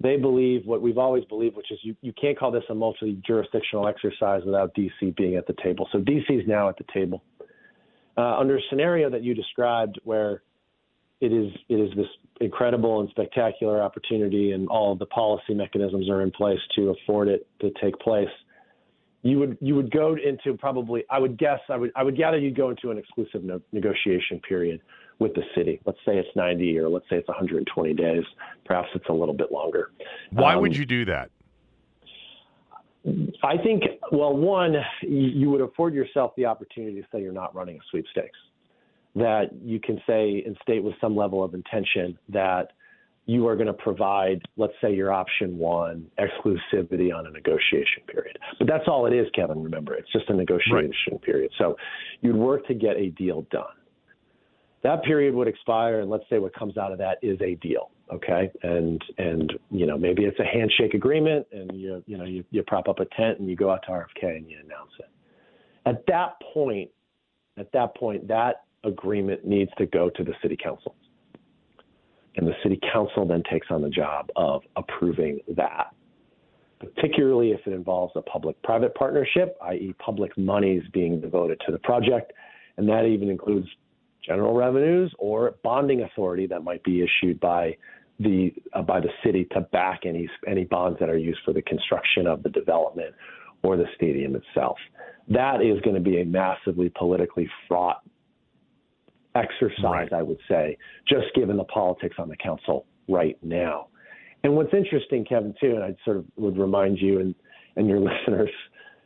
they 0.00 0.16
believe 0.16 0.62
what 0.64 0.80
we've 0.80 0.98
always 0.98 1.24
believed, 1.26 1.56
which 1.56 1.70
is 1.70 1.78
you, 1.82 1.94
you 2.00 2.12
can't 2.18 2.38
call 2.38 2.50
this 2.50 2.64
a 2.70 2.74
multi 2.74 3.20
jurisdictional 3.26 3.86
exercise 3.86 4.42
without 4.44 4.74
DC 4.74 5.14
being 5.16 5.36
at 5.36 5.46
the 5.46 5.54
table. 5.62 5.88
So 5.92 5.98
DC 5.98 6.30
is 6.30 6.48
now 6.48 6.68
at 6.68 6.78
the 6.78 6.84
table. 6.92 7.22
Uh, 8.16 8.38
under 8.38 8.56
a 8.56 8.60
scenario 8.70 9.10
that 9.10 9.22
you 9.22 9.34
described 9.34 10.00
where 10.04 10.42
it 11.22 11.32
is 11.32 11.52
it 11.68 11.76
is 11.76 11.90
this 11.96 12.06
incredible 12.40 13.00
and 13.00 13.08
spectacular 13.10 13.82
opportunity 13.82 14.52
and 14.52 14.68
all 14.68 14.92
of 14.92 14.98
the 14.98 15.06
policy 15.06 15.54
mechanisms 15.54 16.10
are 16.10 16.20
in 16.22 16.30
place 16.30 16.58
to 16.76 16.90
afford 16.90 17.28
it 17.28 17.46
to 17.60 17.70
take 17.80 17.98
place– 18.00 18.28
you 19.22 19.38
would 19.38 19.56
you 19.60 19.74
would 19.76 19.90
go 19.90 20.16
into 20.16 20.56
probably 20.58 21.04
I 21.10 21.18
would 21.18 21.38
guess 21.38 21.60
I 21.68 21.76
would 21.76 21.92
I 21.94 22.02
would 22.02 22.16
gather 22.16 22.38
you'd 22.38 22.56
go 22.56 22.70
into 22.70 22.90
an 22.90 22.98
exclusive 22.98 23.44
no, 23.44 23.60
negotiation 23.72 24.40
period 24.40 24.80
with 25.18 25.34
the 25.34 25.42
city. 25.54 25.80
Let's 25.86 25.98
say 26.04 26.18
it's 26.18 26.28
90 26.34 26.78
or 26.78 26.88
let's 26.88 27.08
say 27.08 27.16
it's 27.16 27.28
120 27.28 27.94
days. 27.94 28.24
Perhaps 28.64 28.88
it's 28.94 29.08
a 29.08 29.12
little 29.12 29.34
bit 29.34 29.52
longer. 29.52 29.90
Why 30.30 30.54
um, 30.54 30.62
would 30.62 30.76
you 30.76 30.84
do 30.84 31.04
that? 31.04 31.30
I 33.42 33.56
think 33.56 33.82
well, 34.10 34.36
one 34.36 34.74
you 35.02 35.50
would 35.50 35.60
afford 35.60 35.94
yourself 35.94 36.32
the 36.36 36.46
opportunity 36.46 37.00
to 37.00 37.06
say 37.12 37.22
you're 37.22 37.32
not 37.32 37.54
running 37.54 37.76
a 37.76 37.80
sweepstakes. 37.90 38.38
That 39.14 39.50
you 39.62 39.78
can 39.78 40.00
say 40.06 40.42
and 40.46 40.56
state 40.62 40.82
with 40.82 40.94
some 41.00 41.14
level 41.14 41.44
of 41.44 41.52
intention 41.52 42.18
that 42.30 42.72
you 43.26 43.46
are 43.46 43.54
going 43.54 43.68
to 43.68 43.72
provide, 43.72 44.42
let's 44.56 44.72
say, 44.80 44.92
your 44.94 45.12
option 45.12 45.56
one 45.56 46.06
exclusivity 46.18 47.14
on 47.16 47.26
a 47.26 47.30
negotiation 47.30 48.02
period. 48.08 48.38
But 48.58 48.66
that's 48.66 48.84
all 48.88 49.06
it 49.06 49.12
is, 49.12 49.26
Kevin. 49.34 49.62
Remember, 49.62 49.94
it's 49.94 50.10
just 50.12 50.28
a 50.28 50.34
negotiation 50.34 51.12
right. 51.12 51.22
period. 51.22 51.52
So 51.58 51.76
you'd 52.20 52.36
work 52.36 52.66
to 52.66 52.74
get 52.74 52.96
a 52.96 53.10
deal 53.10 53.46
done. 53.50 53.64
That 54.82 55.04
period 55.04 55.34
would 55.34 55.46
expire, 55.46 56.00
and 56.00 56.10
let's 56.10 56.24
say 56.28 56.40
what 56.40 56.52
comes 56.54 56.76
out 56.76 56.90
of 56.90 56.98
that 56.98 57.18
is 57.22 57.40
a 57.40 57.54
deal. 57.56 57.90
Okay, 58.12 58.50
and 58.62 59.00
and 59.16 59.52
you 59.70 59.86
know 59.86 59.96
maybe 59.96 60.24
it's 60.24 60.38
a 60.40 60.44
handshake 60.44 60.92
agreement, 60.92 61.46
and 61.52 61.70
you 61.72 62.02
you 62.06 62.18
know 62.18 62.24
you, 62.24 62.44
you 62.50 62.62
prop 62.64 62.88
up 62.88 62.98
a 62.98 63.06
tent 63.16 63.38
and 63.38 63.48
you 63.48 63.56
go 63.56 63.70
out 63.70 63.82
to 63.86 63.92
RFK 63.92 64.36
and 64.36 64.50
you 64.50 64.58
announce 64.58 64.90
it. 64.98 65.08
At 65.86 66.04
that 66.08 66.34
point, 66.52 66.90
at 67.56 67.70
that 67.72 67.96
point, 67.96 68.26
that 68.28 68.64
agreement 68.84 69.44
needs 69.46 69.70
to 69.78 69.86
go 69.86 70.10
to 70.10 70.24
the 70.24 70.34
city 70.42 70.56
council 70.56 70.94
and 72.36 72.46
the 72.46 72.54
city 72.62 72.80
council 72.92 73.26
then 73.26 73.42
takes 73.50 73.66
on 73.70 73.82
the 73.82 73.90
job 73.90 74.30
of 74.36 74.62
approving 74.76 75.40
that, 75.56 75.94
particularly 76.80 77.50
if 77.50 77.60
it 77.66 77.72
involves 77.72 78.12
a 78.16 78.22
public 78.22 78.60
private 78.62 78.94
partnership, 78.94 79.56
i.e., 79.66 79.94
public 79.98 80.36
monies 80.38 80.82
being 80.92 81.20
devoted 81.20 81.60
to 81.66 81.72
the 81.72 81.78
project. 81.78 82.32
And 82.78 82.88
that 82.88 83.04
even 83.04 83.28
includes 83.28 83.68
general 84.26 84.54
revenues 84.54 85.12
or 85.18 85.56
bonding 85.62 86.02
authority 86.02 86.46
that 86.46 86.62
might 86.62 86.82
be 86.84 87.02
issued 87.02 87.38
by 87.40 87.76
the 88.18 88.52
uh, 88.72 88.82
by 88.82 89.00
the 89.00 89.08
city 89.24 89.46
to 89.52 89.62
back 89.72 90.02
any 90.06 90.28
any 90.46 90.64
bonds 90.64 90.98
that 91.00 91.10
are 91.10 91.18
used 91.18 91.40
for 91.44 91.52
the 91.52 91.62
construction 91.62 92.26
of 92.26 92.42
the 92.42 92.48
development 92.50 93.14
or 93.62 93.76
the 93.76 93.86
stadium 93.96 94.36
itself. 94.36 94.78
That 95.28 95.60
is 95.60 95.80
going 95.82 95.96
to 95.96 96.00
be 96.00 96.20
a 96.20 96.24
massively 96.24 96.90
politically 96.96 97.48
fraught 97.68 98.02
exercise, 99.34 99.82
right. 99.82 100.12
I 100.12 100.22
would 100.22 100.38
say, 100.48 100.76
just 101.08 101.26
given 101.34 101.56
the 101.56 101.64
politics 101.64 102.16
on 102.18 102.28
the 102.28 102.36
council 102.36 102.86
right 103.08 103.36
now. 103.42 103.88
And 104.44 104.54
what's 104.54 104.74
interesting, 104.74 105.24
Kevin, 105.24 105.54
too, 105.60 105.74
and 105.74 105.84
I 105.84 105.94
sort 106.04 106.16
of 106.16 106.24
would 106.36 106.58
remind 106.58 106.98
you 106.98 107.20
and, 107.20 107.34
and 107.76 107.88
your 107.88 108.00
listeners, 108.26 108.50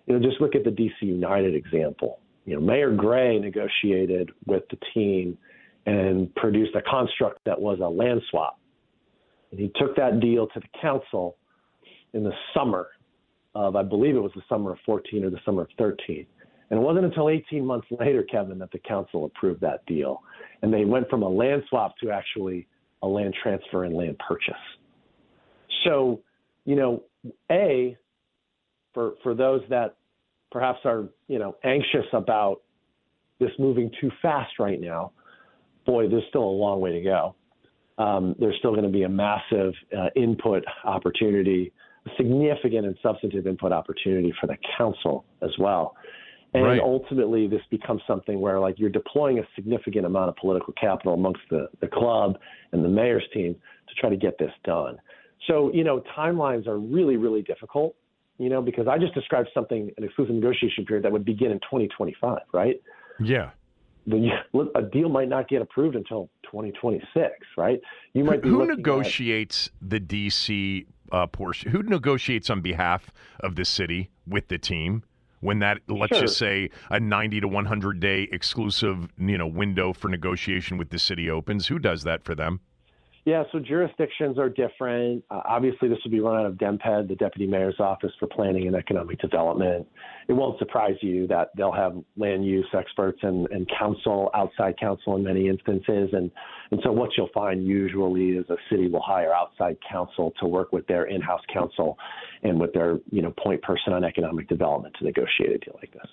you 0.06 0.14
know, 0.18 0.26
just 0.26 0.40
look 0.40 0.54
at 0.54 0.64
the 0.64 0.70
DC 0.70 0.92
United 1.00 1.54
example. 1.54 2.20
You 2.44 2.54
know, 2.54 2.60
Mayor 2.60 2.94
Gray 2.94 3.38
negotiated 3.38 4.30
with 4.46 4.62
the 4.70 4.78
team 4.94 5.36
and 5.84 6.34
produced 6.34 6.74
a 6.74 6.82
construct 6.82 7.44
that 7.44 7.60
was 7.60 7.78
a 7.80 7.88
land 7.88 8.22
swap. 8.30 8.58
And 9.50 9.60
he 9.60 9.70
took 9.76 9.96
that 9.96 10.20
deal 10.20 10.46
to 10.48 10.60
the 10.60 10.66
council 10.80 11.36
in 12.12 12.24
the 12.24 12.32
summer 12.54 12.88
of, 13.54 13.76
I 13.76 13.82
believe 13.82 14.16
it 14.16 14.20
was 14.20 14.32
the 14.34 14.42
summer 14.48 14.72
of 14.72 14.78
14 14.84 15.24
or 15.24 15.30
the 15.30 15.40
summer 15.44 15.62
of 15.62 15.68
13. 15.78 16.26
And 16.70 16.80
it 16.80 16.82
wasn't 16.82 17.04
until 17.04 17.28
18 17.28 17.64
months 17.64 17.86
later, 17.90 18.24
Kevin, 18.24 18.58
that 18.58 18.72
the 18.72 18.78
council 18.78 19.24
approved 19.24 19.60
that 19.60 19.86
deal. 19.86 20.22
And 20.62 20.72
they 20.72 20.84
went 20.84 21.08
from 21.08 21.22
a 21.22 21.28
land 21.28 21.62
swap 21.68 21.94
to 22.02 22.10
actually 22.10 22.66
a 23.02 23.06
land 23.06 23.34
transfer 23.40 23.84
and 23.84 23.94
land 23.94 24.18
purchase. 24.26 24.54
So, 25.84 26.20
you 26.64 26.74
know, 26.74 27.02
a 27.50 27.96
for 28.94 29.14
for 29.22 29.34
those 29.34 29.62
that 29.68 29.96
perhaps 30.50 30.80
are 30.84 31.08
you 31.28 31.38
know 31.38 31.56
anxious 31.64 32.06
about 32.12 32.62
this 33.38 33.50
moving 33.58 33.90
too 34.00 34.10
fast 34.22 34.58
right 34.58 34.80
now, 34.80 35.12
boy, 35.84 36.08
there's 36.08 36.24
still 36.30 36.44
a 36.44 36.56
long 36.58 36.80
way 36.80 36.92
to 36.92 37.02
go. 37.02 37.34
Um, 37.98 38.34
there's 38.38 38.56
still 38.58 38.72
going 38.72 38.84
to 38.84 38.90
be 38.90 39.02
a 39.02 39.08
massive 39.08 39.72
uh, 39.96 40.08
input 40.16 40.64
opportunity, 40.84 41.72
a 42.06 42.10
significant 42.16 42.86
and 42.86 42.96
substantive 43.02 43.46
input 43.46 43.72
opportunity 43.72 44.32
for 44.40 44.46
the 44.46 44.56
council 44.76 45.24
as 45.42 45.50
well. 45.58 45.94
And 46.54 46.64
Right. 46.64 46.80
ultimately, 46.80 47.46
this 47.48 47.60
becomes 47.70 48.02
something 48.06 48.40
where, 48.40 48.58
like, 48.60 48.78
you're 48.78 48.88
deploying 48.90 49.38
a 49.38 49.42
significant 49.54 50.06
amount 50.06 50.28
of 50.30 50.36
political 50.36 50.72
capital 50.80 51.12
amongst 51.14 51.42
the, 51.50 51.68
the 51.80 51.88
club 51.88 52.38
and 52.72 52.82
the 52.84 52.88
mayor's 52.88 53.24
team 53.34 53.54
to 53.88 53.94
try 54.00 54.08
to 54.08 54.16
get 54.16 54.38
this 54.38 54.52
done. 54.64 54.96
So, 55.46 55.70
you 55.74 55.84
know, 55.84 56.02
timelines 56.16 56.66
are 56.66 56.78
really, 56.78 57.16
really 57.16 57.42
difficult, 57.42 57.94
you 58.38 58.48
know, 58.48 58.62
because 58.62 58.86
I 58.88 58.96
just 58.98 59.12
described 59.12 59.48
something, 59.52 59.90
an 59.98 60.04
exclusive 60.04 60.34
negotiation 60.34 60.84
period 60.86 61.04
that 61.04 61.12
would 61.12 61.24
begin 61.26 61.50
in 61.50 61.58
2025, 61.60 62.38
right? 62.54 62.80
Yeah. 63.20 63.50
The, 64.06 64.30
a 64.76 64.82
deal 64.82 65.08
might 65.10 65.28
not 65.28 65.48
get 65.48 65.60
approved 65.60 65.94
until 65.96 66.30
2026, 66.44 67.32
right? 67.58 67.80
You 68.14 68.24
might 68.24 68.42
be 68.42 68.48
Who 68.48 68.58
looking 68.58 68.70
at- 68.72 68.76
negotiates 68.78 69.70
the 69.82 70.00
DC 70.00 70.86
uh, 71.12 71.26
portion? 71.26 71.70
Who 71.72 71.82
negotiates 71.82 72.48
on 72.50 72.60
behalf 72.62 73.10
of 73.40 73.56
the 73.56 73.64
city 73.64 74.10
with 74.26 74.48
the 74.48 74.58
team 74.58 75.02
when 75.40 75.58
that 75.60 75.78
let's 75.88 76.12
Sure. 76.16 76.22
just 76.22 76.38
say 76.38 76.70
a 76.90 76.98
90 77.00 77.40
to 77.40 77.48
100 77.48 78.00
day 78.00 78.28
exclusive 78.32 79.08
you 79.18 79.36
know 79.38 79.46
window 79.46 79.92
for 79.92 80.08
negotiation 80.08 80.78
with 80.78 80.90
the 80.90 80.98
city 80.98 81.30
opens? 81.30 81.66
Who 81.66 81.78
does 81.78 82.02
that 82.04 82.24
for 82.24 82.34
them? 82.34 82.60
Yeah, 83.26 83.42
so 83.50 83.58
jurisdictions 83.58 84.38
are 84.38 84.48
different. 84.48 85.24
Uh, 85.32 85.40
obviously, 85.44 85.88
this 85.88 85.98
will 86.04 86.12
be 86.12 86.20
run 86.20 86.38
out 86.38 86.46
of 86.46 86.54
DMPED, 86.54 87.08
the 87.08 87.16
Deputy 87.16 87.44
Mayor's 87.48 87.74
Office 87.80 88.12
for 88.20 88.28
Planning 88.28 88.68
and 88.68 88.76
Economic 88.76 89.18
Development. 89.18 89.84
It 90.28 90.34
won't 90.34 90.60
surprise 90.60 90.94
you 91.00 91.26
that 91.26 91.48
they'll 91.56 91.72
have 91.72 91.96
land 92.16 92.46
use 92.46 92.68
experts 92.72 93.18
and, 93.22 93.48
and 93.50 93.68
council, 93.76 94.30
outside 94.32 94.78
counsel 94.78 95.16
in 95.16 95.24
many 95.24 95.48
instances. 95.48 96.10
And, 96.12 96.30
and 96.70 96.80
so 96.84 96.92
what 96.92 97.10
you'll 97.16 97.30
find 97.34 97.66
usually 97.66 98.36
is 98.36 98.48
a 98.48 98.56
city 98.70 98.86
will 98.86 99.02
hire 99.04 99.34
outside 99.34 99.76
counsel 99.90 100.32
to 100.38 100.46
work 100.46 100.72
with 100.72 100.86
their 100.86 101.06
in-house 101.06 101.42
counsel 101.52 101.98
and 102.44 102.60
with 102.60 102.72
their, 102.74 103.00
you 103.10 103.22
know, 103.22 103.34
point 103.42 103.60
person 103.62 103.92
on 103.92 104.04
economic 104.04 104.48
development 104.48 104.94
to 105.00 105.04
negotiate 105.04 105.50
a 105.50 105.58
deal 105.58 105.76
like 105.82 105.92
this. 105.92 106.06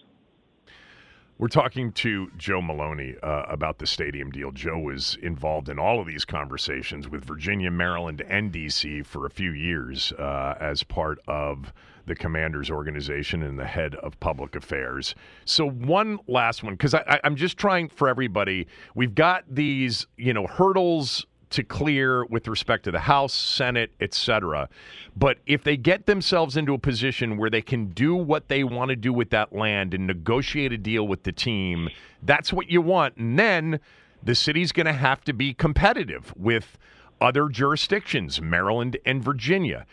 We're 1.40 1.48
talking 1.48 1.92
to 1.94 2.30
Joe 2.38 2.62
Maloney 2.62 3.16
uh, 3.24 3.44
about 3.48 3.80
the 3.80 3.88
stadium 3.88 4.30
deal. 4.30 4.52
Joe 4.52 4.78
was 4.78 5.18
involved 5.24 5.68
in 5.68 5.80
all 5.80 6.00
of 6.00 6.06
these 6.06 6.25
conversations 6.25 7.10
with 7.10 7.25
Virginia, 7.25 7.72
Maryland, 7.72 8.22
and 8.28 8.52
D.C. 8.52 9.02
for 9.02 9.25
a 9.25 9.32
few 9.32 9.52
years 9.52 10.13
uh, 10.13 10.56
as 10.60 10.84
part 10.84 11.20
of 11.28 11.74
the 12.06 12.13
Commanders 12.13 12.70
organization 12.70 13.42
and 13.42 13.58
the 13.58 13.66
head 13.66 13.96
of 13.96 14.20
public 14.20 14.56
affairs. 14.56 15.16
So, 15.46 15.68
one 15.68 16.20
last 16.28 16.63
one, 16.63 16.75
because 16.75 16.94
I'm 17.24 17.36
just 17.36 17.58
trying 17.58 17.90
for 17.90 18.08
everybody. 18.08 18.68
We've 18.94 19.16
got 19.16 19.44
these, 19.50 20.06
you 20.18 20.34
know, 20.34 20.46
hurdles 20.46 21.25
to 21.54 21.64
clear 21.64 22.26
with 22.26 22.48
respect 22.48 22.84
to 22.84 22.92
the 22.92 23.00
House, 23.00 23.34
Senate, 23.34 23.92
et 24.00 24.14
cetera. 24.14 24.68
But 25.16 25.38
if 25.46 25.64
they 25.64 25.78
get 25.78 26.06
themselves 26.08 26.58
into 26.58 26.74
a 26.74 26.80
position 26.80 27.38
where 27.38 27.50
they 27.50 27.62
can 27.62 27.88
do 27.94 28.16
what 28.16 28.48
they 28.48 28.64
want 28.64 28.90
to 28.90 28.96
do 28.96 29.14
with 29.14 29.30
that 29.30 29.54
land 29.54 29.94
and 29.94 30.08
negotiate 30.08 30.74
a 30.74 30.78
deal 30.78 31.08
with 31.08 31.24
the 31.24 31.32
team, 31.32 31.90
that's 32.24 32.52
what 32.52 32.70
you 32.70 32.82
want. 32.82 33.18
And 33.18 33.38
then 33.38 33.80
the 34.22 34.36
city's 34.36 34.72
going 34.72 34.88
to 34.88 34.94
have 34.94 35.24
to 35.26 35.34
be 35.34 35.54
competitive 35.54 36.34
with 36.36 36.78
other 37.22 37.50
jurisdictions, 37.50 38.42
Maryland 38.42 38.98
and 39.06 39.24
Virginia. 39.24 39.86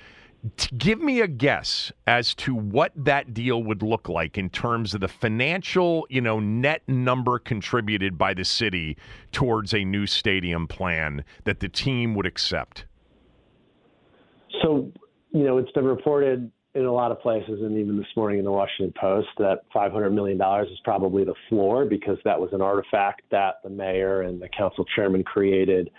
Give 0.79 1.01
me 1.01 1.21
a 1.21 1.27
guess 1.27 1.93
as 2.07 2.35
to 2.37 2.55
what 2.55 2.93
that 2.97 3.35
deal 3.35 3.63
would 3.63 3.83
look 3.83 4.09
like 4.09 4.39
in 4.39 4.49
terms 4.49 4.95
of 4.95 5.01
the 5.01 5.09
financial, 5.09 6.07
you 6.09 6.23
know, 6.23 6.41
net 6.41 6.83
number 6.89 7.39
contributed 7.39 8.17
by 8.17 8.33
the 8.33 8.45
city 8.45 8.97
towards 9.33 9.75
a 9.75 9.85
new 9.85 10.07
stadium 10.07 10.67
plan 10.67 11.25
that 11.45 11.61
the 11.61 11.69
team 11.69 12.15
would 12.15 12.25
accept. 12.25 12.87
So, 14.63 14.91
you 15.33 15.45
know, 15.45 15.59
it's 15.59 15.73
been 15.73 15.85
reported 15.85 16.51
in 16.75 16.85
a 16.85 16.93
lot 16.93 17.11
of 17.11 17.21
places, 17.21 17.61
and 17.63 17.77
even 17.77 17.99
this 17.99 18.07
morning 18.17 18.39
in 18.39 18.45
the 18.45 18.51
Washington 18.51 18.95
Post, 18.99 19.29
that 19.39 19.63
$500 19.75 20.13
million 20.13 20.41
is 20.63 20.79
probably 20.85 21.25
the 21.25 21.35
floor 21.49 21.85
because 21.85 22.17
that 22.25 22.41
was 22.41 22.51
an 22.53 22.63
artifact 22.63 23.23
that 23.31 23.57
the 23.63 23.71
mayor 23.71 24.23
and 24.23 24.41
the 24.41 24.49
council 24.49 24.85
chairman 24.95 25.23
created 25.25 25.91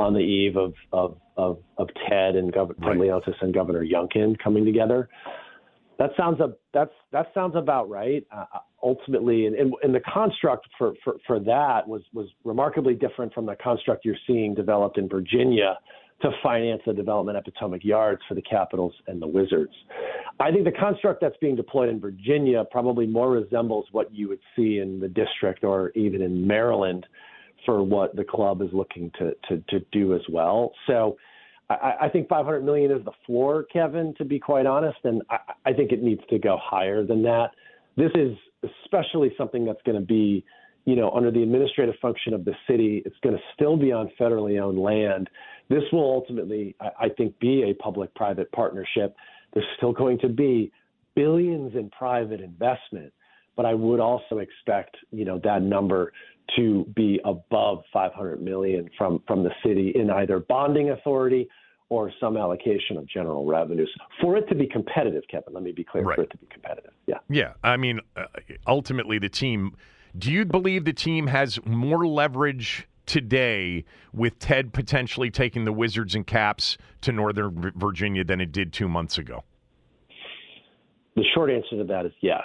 on 0.00 0.14
the 0.14 0.20
eve 0.20 0.56
of 0.56 0.72
of 0.92 1.18
of, 1.36 1.58
of 1.78 1.88
Ted 2.08 2.36
and 2.36 2.52
Governor 2.52 2.78
Ted 2.82 2.96
Leonsis 2.96 3.34
and 3.40 3.52
Governor 3.52 3.84
Youngkin 3.84 4.36
coming 4.42 4.64
together. 4.64 5.08
That 5.98 6.10
sounds 6.16 6.40
a 6.40 6.54
that's 6.72 6.94
that 7.12 7.26
sounds 7.34 7.56
about 7.56 7.90
right. 7.90 8.26
Uh, 8.34 8.44
ultimately, 8.82 9.46
and, 9.46 9.54
and, 9.54 9.74
and 9.82 9.94
the 9.94 10.00
construct 10.00 10.66
for, 10.78 10.94
for 11.04 11.16
for 11.26 11.38
that 11.40 11.86
was 11.86 12.02
was 12.14 12.28
remarkably 12.44 12.94
different 12.94 13.34
from 13.34 13.46
the 13.46 13.56
construct 13.62 14.04
you're 14.04 14.16
seeing 14.26 14.54
developed 14.54 14.96
in 14.96 15.08
Virginia 15.08 15.78
to 16.22 16.30
finance 16.42 16.82
the 16.86 16.92
development 16.92 17.36
at 17.36 17.44
Potomac 17.44 17.82
Yards 17.82 18.20
for 18.28 18.34
the 18.34 18.42
Capitals 18.42 18.92
and 19.06 19.20
the 19.20 19.26
Wizards. 19.26 19.72
I 20.38 20.50
think 20.50 20.64
the 20.64 20.72
construct 20.72 21.20
that's 21.20 21.36
being 21.40 21.56
deployed 21.56 21.88
in 21.88 21.98
Virginia 21.98 22.64
probably 22.70 23.06
more 23.06 23.30
resembles 23.30 23.86
what 23.92 24.14
you 24.14 24.28
would 24.28 24.40
see 24.54 24.78
in 24.78 25.00
the 25.00 25.08
district 25.08 25.64
or 25.64 25.90
even 25.90 26.20
in 26.20 26.46
Maryland 26.46 27.06
for 27.64 27.82
what 27.82 28.14
the 28.16 28.24
club 28.24 28.62
is 28.62 28.68
looking 28.72 29.10
to 29.18 29.32
to, 29.48 29.62
to 29.68 29.80
do 29.92 30.14
as 30.14 30.22
well. 30.30 30.72
So 30.86 31.16
I, 31.70 31.94
I 32.02 32.08
think 32.08 32.28
500 32.28 32.64
million 32.64 32.90
is 32.90 33.04
the 33.04 33.12
floor, 33.24 33.64
Kevin, 33.72 34.14
to 34.18 34.24
be 34.24 34.38
quite 34.38 34.66
honest, 34.66 34.98
and 35.04 35.22
I, 35.30 35.38
I 35.66 35.72
think 35.72 35.92
it 35.92 36.02
needs 36.02 36.22
to 36.30 36.38
go 36.38 36.58
higher 36.60 37.04
than 37.04 37.22
that. 37.22 37.50
This 37.96 38.10
is 38.14 38.36
especially 38.84 39.32
something 39.38 39.64
that's 39.64 39.80
going 39.86 39.98
to 39.98 40.04
be, 40.04 40.44
you 40.84 40.96
know, 40.96 41.10
under 41.10 41.30
the 41.30 41.42
administrative 41.42 41.94
function 42.02 42.34
of 42.34 42.44
the 42.44 42.54
city. 42.68 43.02
It's 43.06 43.16
going 43.22 43.36
to 43.36 43.42
still 43.54 43.76
be 43.76 43.92
on 43.92 44.10
federally 44.18 44.60
owned 44.60 44.78
land. 44.78 45.30
This 45.68 45.82
will 45.92 46.10
ultimately, 46.10 46.74
I, 46.80 47.06
I 47.06 47.08
think, 47.08 47.38
be 47.38 47.70
a 47.70 47.74
public-private 47.82 48.50
partnership. 48.52 49.14
There's 49.54 49.66
still 49.76 49.92
going 49.92 50.18
to 50.20 50.28
be 50.28 50.72
billions 51.14 51.74
in 51.74 51.90
private 51.90 52.40
investment, 52.40 53.12
but 53.60 53.66
I 53.66 53.74
would 53.74 54.00
also 54.00 54.38
expect, 54.38 54.96
you 55.12 55.26
know, 55.26 55.38
that 55.44 55.60
number 55.60 56.14
to 56.56 56.86
be 56.96 57.20
above 57.26 57.82
500 57.92 58.40
million 58.40 58.88
from 58.96 59.22
from 59.26 59.44
the 59.44 59.50
city 59.62 59.92
in 59.94 60.08
either 60.08 60.40
bonding 60.40 60.88
authority 60.92 61.46
or 61.90 62.10
some 62.18 62.38
allocation 62.38 62.96
of 62.96 63.06
general 63.06 63.44
revenues 63.44 63.94
for 64.18 64.38
it 64.38 64.48
to 64.48 64.54
be 64.54 64.66
competitive. 64.66 65.24
Kevin, 65.30 65.52
let 65.52 65.62
me 65.62 65.72
be 65.72 65.84
clear, 65.84 66.04
Right. 66.04 66.16
for 66.16 66.22
it 66.22 66.30
to 66.30 66.38
be 66.38 66.46
competitive. 66.50 66.92
Yeah. 67.06 67.18
Yeah, 67.28 67.52
I 67.62 67.76
mean, 67.76 68.00
uh, 68.16 68.24
ultimately, 68.66 69.18
the 69.18 69.28
team. 69.28 69.76
Do 70.16 70.32
you 70.32 70.46
believe 70.46 70.86
the 70.86 70.94
team 70.94 71.26
has 71.26 71.62
more 71.66 72.06
leverage 72.06 72.88
today 73.04 73.84
with 74.14 74.38
Ted 74.38 74.72
potentially 74.72 75.30
taking 75.30 75.66
the 75.66 75.72
Wizards 75.74 76.14
and 76.14 76.26
Caps 76.26 76.78
to 77.02 77.12
Northern 77.12 77.72
Virginia 77.76 78.24
than 78.24 78.40
it 78.40 78.52
did 78.52 78.72
two 78.72 78.88
months 78.88 79.18
ago? 79.18 79.44
The 81.14 81.24
short 81.34 81.50
answer 81.50 81.76
to 81.76 81.84
that 81.84 82.06
is 82.06 82.12
yes. 82.22 82.40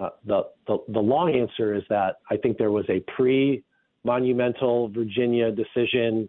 Uh, 0.00 0.10
the, 0.26 0.42
the 0.66 0.78
the 0.88 1.00
long 1.00 1.34
answer 1.34 1.74
is 1.74 1.82
that 1.88 2.16
I 2.30 2.36
think 2.36 2.56
there 2.56 2.70
was 2.70 2.84
a 2.88 3.00
pre 3.16 3.64
monumental 4.04 4.88
Virginia 4.88 5.50
decision 5.50 6.28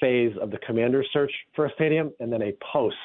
phase 0.00 0.34
of 0.40 0.50
the 0.50 0.58
commander's 0.58 1.06
search 1.12 1.32
for 1.54 1.66
a 1.66 1.72
stadium, 1.74 2.12
and 2.20 2.32
then 2.32 2.42
a 2.42 2.52
post 2.72 2.96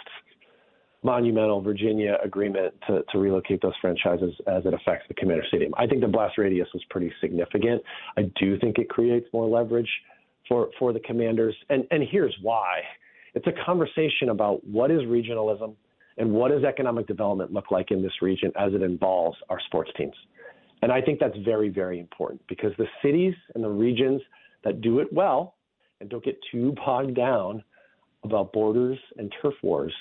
monumental 1.04 1.62
Virginia 1.62 2.18
agreement 2.24 2.74
to, 2.88 3.04
to 3.12 3.18
relocate 3.18 3.62
those 3.62 3.74
franchises 3.82 4.34
as 4.48 4.66
it 4.66 4.74
affects 4.74 5.06
the 5.08 5.14
commander 5.16 5.44
stadium. 5.48 5.74
I 5.78 5.88
think 5.88 6.02
the 6.02 6.08
blast 6.08 6.38
radius 6.38 6.68
was 6.74 6.84
pretty 6.90 7.12
significant. 7.20 7.82
I 8.18 8.24
do 8.40 8.60
think 8.60 8.78
it 8.78 8.88
creates 8.88 9.26
more 9.34 9.48
leverage 9.48 9.90
for 10.48 10.70
for 10.80 10.94
the 10.94 11.00
commanders, 11.02 11.56
and 11.70 11.86
and 11.92 12.04
here's 12.10 12.36
why. 12.42 12.82
It's 13.34 13.48
a 13.48 13.66
conversation 13.66 14.30
about 14.30 14.66
what 14.66 14.92
is 14.92 15.02
regionalism 15.02 15.76
and 16.22 16.32
what 16.32 16.52
does 16.52 16.64
economic 16.64 17.08
development 17.08 17.52
look 17.52 17.72
like 17.72 17.90
in 17.90 18.04
this 18.04 18.22
region 18.22 18.52
as 18.56 18.76
it 18.76 18.84
involves 18.84 19.36
our 19.50 19.60
sports 19.66 19.90
teams. 19.98 20.14
And 20.84 20.92
I 20.92 21.02
think 21.02 21.20
that's 21.20 21.36
very, 21.44 21.70
very 21.70 22.00
important 22.00 22.40
because 22.48 22.74
the 22.78 22.86
cities 23.04 23.34
and 23.56 23.64
the 23.64 23.70
regions 23.70 24.22
that 24.64 24.82
do 24.82 25.00
it 25.00 25.12
well 25.12 25.56
and 26.00 26.12
don't 26.12 26.24
get 26.24 26.38
too 26.52 26.76
bogged 26.86 27.16
down 27.16 27.64
about 28.24 28.54
borders 28.54 29.00
and 29.18 29.34
turf 29.42 29.56
wars 29.64 29.94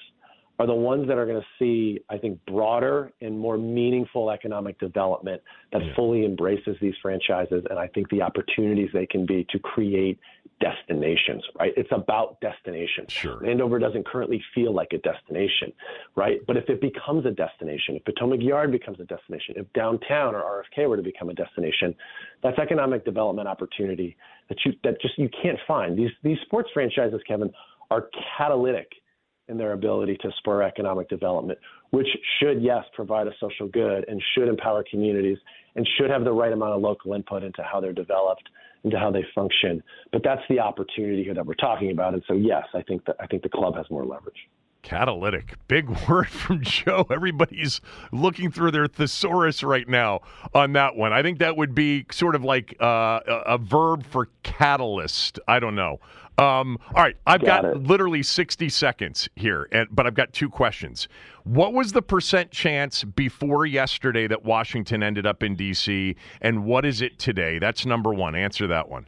are 0.61 0.67
the 0.67 0.75
ones 0.75 1.09
that 1.09 1.17
are 1.17 1.25
going 1.25 1.41
to 1.41 1.47
see, 1.59 2.01
I 2.11 2.19
think, 2.19 2.39
broader 2.45 3.11
and 3.23 3.39
more 3.39 3.57
meaningful 3.57 4.31
economic 4.31 4.79
development 4.79 5.41
that 5.73 5.81
fully 5.97 6.27
embraces 6.27 6.77
these 6.83 6.93
franchises 7.01 7.65
and 7.71 7.79
I 7.79 7.87
think 7.87 8.11
the 8.11 8.21
opportunities 8.21 8.91
they 8.93 9.07
can 9.07 9.25
be 9.25 9.47
to 9.53 9.59
create 9.59 10.19
destinations, 10.61 11.43
right? 11.59 11.73
It's 11.79 11.89
about 11.93 12.43
destinations. 12.43 13.11
Sure. 13.11 13.41
Landover 13.43 13.79
doesn't 13.79 14.07
currently 14.07 14.45
feel 14.55 14.75
like 14.75 14.89
a 14.93 14.99
destination, 14.99 15.73
right? 16.15 16.41
But 16.47 16.59
if 16.59 16.69
it 16.69 16.83
becomes 16.83 17.25
a 17.25 17.31
destination, 17.31 17.97
if 17.97 18.05
Potomac 18.05 18.43
Yard 18.43 18.71
becomes 18.71 19.01
a 19.01 19.05
destination, 19.05 19.55
if 19.57 19.73
downtown 19.73 20.35
or 20.35 20.43
RFK 20.43 20.87
were 20.91 20.99
to 20.99 21.03
become 21.03 21.31
a 21.31 21.35
destination, 21.35 21.95
that's 22.43 22.59
economic 22.59 23.07
development 23.07 23.49
opportunity 23.49 24.15
that 24.51 24.59
you 24.67 24.73
that 24.85 25.01
just 25.01 25.17
you 25.17 25.31
can't 25.43 25.59
find. 25.67 25.99
These 25.99 26.11
these 26.23 26.39
sports 26.45 26.69
franchises, 26.75 27.23
Kevin, 27.27 27.51
are 27.91 28.11
catalytic 28.37 28.93
in 29.51 29.59
their 29.59 29.73
ability 29.73 30.17
to 30.23 30.31
spur 30.39 30.63
economic 30.63 31.09
development, 31.09 31.59
which 31.91 32.07
should, 32.39 32.63
yes, 32.63 32.85
provide 32.95 33.27
a 33.27 33.33
social 33.41 33.69
good 33.69 34.09
and 34.09 34.23
should 34.35 34.49
empower 34.49 34.85
communities 34.89 35.39
and 35.75 35.87
should 35.99 36.11
have 36.11 36.25
the 36.25 36.33
right 36.33 36.53
amount 36.53 36.73
of 36.73 36.81
local 36.81 37.13
input 37.13 37.43
into 37.43 37.63
how 37.63 37.81
they're 37.81 37.93
developed, 37.93 38.49
into 38.85 38.99
how 38.99 39.11
they 39.11 39.25
function. 39.35 39.83
But 40.13 40.23
that's 40.25 40.43
the 40.49 40.61
opportunity 40.61 41.25
here 41.25 41.35
that 41.35 41.45
we're 41.45 41.55
talking 41.55 41.91
about. 41.91 42.15
And 42.15 42.23
so, 42.27 42.35
yes, 42.35 42.65
I 42.75 42.83
think 42.83 43.05
that 43.07 43.17
I 43.21 43.27
think 43.27 43.43
the 43.43 43.49
club 43.49 43.77
has 43.77 43.87
more 43.91 44.05
leverage. 44.05 44.49
Catalytic. 44.83 45.57
Big 45.69 45.89
word 46.09 46.29
from 46.29 46.63
Joe. 46.63 47.07
Everybody's 47.11 47.81
looking 48.13 48.51
through 48.51 48.71
their 48.71 48.87
thesaurus 48.87 49.63
right 49.63 49.89
now 49.89 50.21
on 50.55 50.73
that 50.73 50.97
one. 50.97 51.13
I 51.13 51.23
think 51.23 51.39
that 51.39 51.57
would 51.57 51.75
be 51.75 52.07
sort 52.11 52.35
of 52.35 52.45
like 52.45 52.77
uh, 52.81 53.21
a, 53.27 53.43
a, 53.47 53.59
verb 53.59 54.05
for 54.07 54.29
catalyst. 54.43 55.39
I 55.47 55.61
don't 55.61 55.75
know. 55.75 56.01
Um, 56.41 56.79
all 56.95 57.03
right, 57.03 57.17
I've 57.27 57.45
got, 57.45 57.65
got 57.65 57.83
literally 57.83 58.23
60 58.23 58.71
seconds 58.71 59.29
here, 59.37 59.69
and, 59.73 59.87
but 59.91 60.07
I've 60.07 60.15
got 60.15 60.33
two 60.33 60.49
questions. 60.49 61.07
What 61.45 61.75
was 61.75 61.93
the 61.93 62.01
percent 62.01 62.51
chance 62.51 63.05
before 63.05 63.67
yesterday 63.67 64.27
that 64.27 64.43
Washington 64.43 65.03
ended 65.03 65.27
up 65.27 65.43
in 65.43 65.55
D.C., 65.55 66.17
and 66.41 66.65
what 66.65 66.87
is 66.87 67.03
it 67.03 67.19
today? 67.19 67.59
That's 67.59 67.85
number 67.85 68.15
one. 68.15 68.35
Answer 68.35 68.67
that 68.69 68.89
one. 68.89 69.07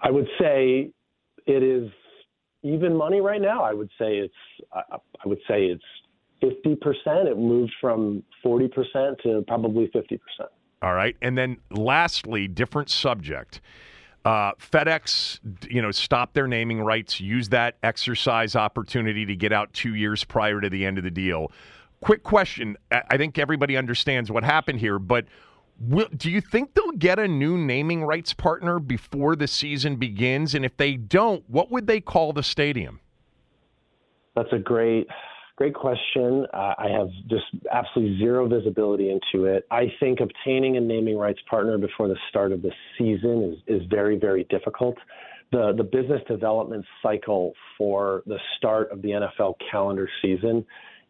I 0.00 0.12
would 0.12 0.28
say 0.40 0.92
it 1.46 1.62
is 1.64 1.90
even 2.62 2.94
money 2.96 3.20
right 3.20 3.40
now. 3.40 3.64
I 3.64 3.72
would 3.72 3.90
say 3.98 4.18
it's 4.18 4.34
I, 4.72 4.82
I 5.24 5.28
would 5.28 5.40
say 5.48 5.64
it's 5.64 5.82
fifty 6.40 6.76
percent. 6.76 7.26
It 7.28 7.36
moved 7.36 7.72
from 7.80 8.22
forty 8.44 8.68
percent 8.68 9.18
to 9.24 9.42
probably 9.48 9.90
fifty 9.92 10.18
percent. 10.18 10.50
All 10.82 10.94
right, 10.94 11.16
and 11.20 11.36
then 11.36 11.56
lastly, 11.72 12.46
different 12.46 12.90
subject. 12.90 13.60
Uh, 14.26 14.50
FedEx, 14.58 15.38
you 15.70 15.80
know, 15.80 15.92
stopped 15.92 16.34
their 16.34 16.48
naming 16.48 16.80
rights, 16.80 17.20
used 17.20 17.52
that 17.52 17.76
exercise 17.84 18.56
opportunity 18.56 19.24
to 19.24 19.36
get 19.36 19.52
out 19.52 19.72
two 19.72 19.94
years 19.94 20.24
prior 20.24 20.60
to 20.60 20.68
the 20.68 20.84
end 20.84 20.98
of 20.98 21.04
the 21.04 21.12
deal. 21.12 21.52
Quick 22.00 22.24
question. 22.24 22.76
I 22.90 23.16
think 23.16 23.38
everybody 23.38 23.76
understands 23.76 24.28
what 24.28 24.42
happened 24.42 24.80
here, 24.80 24.98
but 24.98 25.26
Will, 25.78 26.08
do 26.16 26.28
you 26.28 26.40
think 26.40 26.74
they'll 26.74 26.90
get 26.90 27.20
a 27.20 27.28
new 27.28 27.56
naming 27.56 28.02
rights 28.02 28.32
partner 28.32 28.80
before 28.80 29.36
the 29.36 29.46
season 29.46 29.94
begins? 29.94 30.56
And 30.56 30.64
if 30.64 30.76
they 30.76 30.96
don't, 30.96 31.44
what 31.48 31.70
would 31.70 31.86
they 31.86 32.00
call 32.00 32.32
the 32.32 32.42
stadium? 32.42 32.98
That's 34.34 34.52
a 34.52 34.58
great, 34.58 35.06
great 35.56 35.74
question. 35.74 36.46
Uh, 36.52 36.74
I 36.78 36.88
have 36.90 37.08
just 37.28 37.44
absolutely 37.72 38.18
zero 38.18 38.46
visibility 38.46 39.10
into 39.10 39.46
it. 39.46 39.66
I 39.70 39.86
think 39.98 40.20
obtaining 40.20 40.76
a 40.76 40.80
naming 40.80 41.16
rights 41.16 41.40
partner 41.48 41.78
before 41.78 42.08
the 42.08 42.16
start 42.28 42.52
of 42.52 42.62
the 42.62 42.70
season 42.98 43.56
is, 43.66 43.82
is 43.82 43.86
very, 43.88 44.18
very 44.18 44.44
difficult. 44.44 44.96
The, 45.52 45.72
the 45.76 45.84
business 45.84 46.20
development 46.28 46.84
cycle 47.02 47.54
for 47.78 48.22
the 48.26 48.38
start 48.58 48.90
of 48.90 49.00
the 49.00 49.10
NFL 49.10 49.54
calendar 49.70 50.08
season 50.20 50.64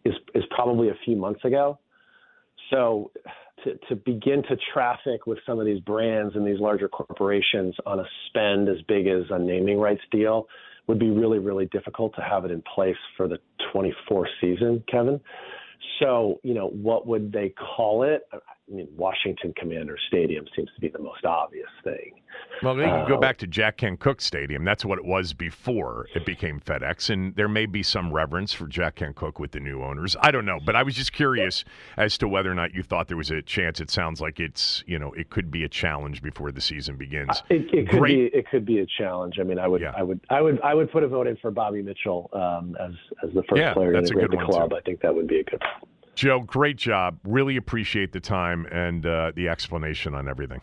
is, 0.04 0.14
is 0.34 0.44
probably 0.50 0.90
a 0.90 0.96
few 1.04 1.16
months 1.16 1.44
ago. 1.44 1.78
So 2.70 3.10
to, 3.64 3.76
to 3.88 3.96
begin 3.96 4.42
to 4.44 4.56
traffic 4.72 5.26
with 5.26 5.38
some 5.46 5.58
of 5.58 5.66
these 5.66 5.80
brands 5.80 6.36
and 6.36 6.46
these 6.46 6.60
larger 6.60 6.88
corporations 6.88 7.74
on 7.84 7.98
a 7.98 8.04
spend 8.28 8.68
as 8.68 8.76
big 8.86 9.06
as 9.08 9.22
a 9.30 9.38
naming 9.38 9.78
rights 9.78 10.02
deal 10.12 10.46
would 10.86 10.98
be 10.98 11.10
really, 11.10 11.38
really 11.38 11.66
difficult 11.66 12.14
to 12.16 12.22
have 12.22 12.44
it 12.44 12.50
in 12.50 12.62
place 12.74 12.96
for 13.16 13.28
the 13.28 13.38
24 13.72 14.28
season, 14.40 14.82
Kevin. 14.90 15.20
So, 16.00 16.40
you 16.42 16.54
know, 16.54 16.68
what 16.68 17.06
would 17.06 17.32
they 17.32 17.50
call 17.50 18.02
it? 18.02 18.22
I 18.68 18.74
mean, 18.74 18.88
Washington 18.96 19.54
Commander 19.56 19.96
Stadium 20.08 20.44
seems 20.56 20.68
to 20.74 20.80
be 20.80 20.88
the 20.88 20.98
most 20.98 21.24
obvious 21.24 21.68
thing. 21.84 22.14
Well, 22.62 22.74
they 22.74 22.84
can 22.84 23.06
go 23.06 23.14
uh, 23.14 23.20
back 23.20 23.38
to 23.38 23.46
Jack 23.46 23.76
Kent 23.76 24.00
Cooke 24.00 24.20
Stadium. 24.20 24.64
That's 24.64 24.84
what 24.84 24.98
it 24.98 25.04
was 25.04 25.32
before 25.32 26.08
it 26.14 26.26
became 26.26 26.60
FedEx, 26.60 27.10
and 27.10 27.34
there 27.36 27.48
may 27.48 27.66
be 27.66 27.82
some 27.82 28.12
reverence 28.12 28.52
for 28.52 28.66
Jack 28.66 28.96
Kent 28.96 29.14
Cooke 29.14 29.38
with 29.38 29.52
the 29.52 29.60
new 29.60 29.82
owners. 29.82 30.16
I 30.20 30.32
don't 30.32 30.44
know, 30.44 30.58
but 30.64 30.74
I 30.74 30.82
was 30.82 30.94
just 30.94 31.12
curious 31.12 31.64
as 31.96 32.18
to 32.18 32.28
whether 32.28 32.50
or 32.50 32.54
not 32.54 32.74
you 32.74 32.82
thought 32.82 33.06
there 33.06 33.16
was 33.16 33.30
a 33.30 33.40
chance. 33.40 33.80
It 33.80 33.90
sounds 33.90 34.20
like 34.20 34.40
it's 34.40 34.82
you 34.86 34.98
know 34.98 35.12
it 35.12 35.30
could 35.30 35.50
be 35.50 35.62
a 35.62 35.68
challenge 35.68 36.20
before 36.20 36.50
the 36.50 36.60
season 36.60 36.96
begins. 36.96 37.30
Uh, 37.30 37.42
it, 37.50 37.74
it 37.74 37.88
could 37.88 38.00
Great. 38.00 38.32
be 38.32 38.38
it 38.38 38.50
could 38.50 38.66
be 38.66 38.80
a 38.80 38.86
challenge. 38.98 39.36
I 39.38 39.44
mean, 39.44 39.60
I 39.60 39.68
would 39.68 39.80
yeah. 39.80 39.92
I 39.96 40.02
would 40.02 40.20
I 40.28 40.40
would 40.40 40.60
I 40.62 40.74
would 40.74 40.90
put 40.90 41.04
a 41.04 41.08
vote 41.08 41.28
in 41.28 41.36
for 41.36 41.52
Bobby 41.52 41.82
Mitchell 41.82 42.30
um, 42.32 42.76
as 42.80 42.92
as 43.22 43.32
the 43.32 43.42
first 43.48 43.60
yeah, 43.60 43.74
player 43.74 43.92
to 43.92 43.98
integrate 43.98 44.30
the 44.30 44.38
club. 44.38 44.70
Too. 44.70 44.76
I 44.76 44.80
think 44.80 45.00
that 45.02 45.14
would 45.14 45.28
be 45.28 45.40
a 45.40 45.44
good. 45.44 45.62
Joe, 46.16 46.40
great 46.40 46.76
job. 46.76 47.18
Really 47.24 47.56
appreciate 47.56 48.12
the 48.12 48.20
time 48.20 48.66
and 48.72 49.06
uh, 49.06 49.32
the 49.36 49.48
explanation 49.48 50.14
on 50.14 50.28
everything. 50.28 50.62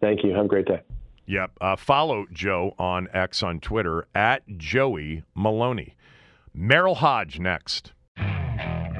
Thank 0.00 0.24
you. 0.24 0.32
Have 0.34 0.46
a 0.46 0.48
great 0.48 0.66
day. 0.66 0.80
Yep. 1.26 1.52
Uh, 1.60 1.76
follow 1.76 2.26
Joe 2.32 2.74
on 2.78 3.06
X 3.12 3.42
on 3.42 3.60
Twitter 3.60 4.08
at 4.14 4.42
Joey 4.56 5.22
Maloney. 5.34 5.94
Merril 6.56 6.96
Hoge 6.96 7.38
next. 7.38 7.92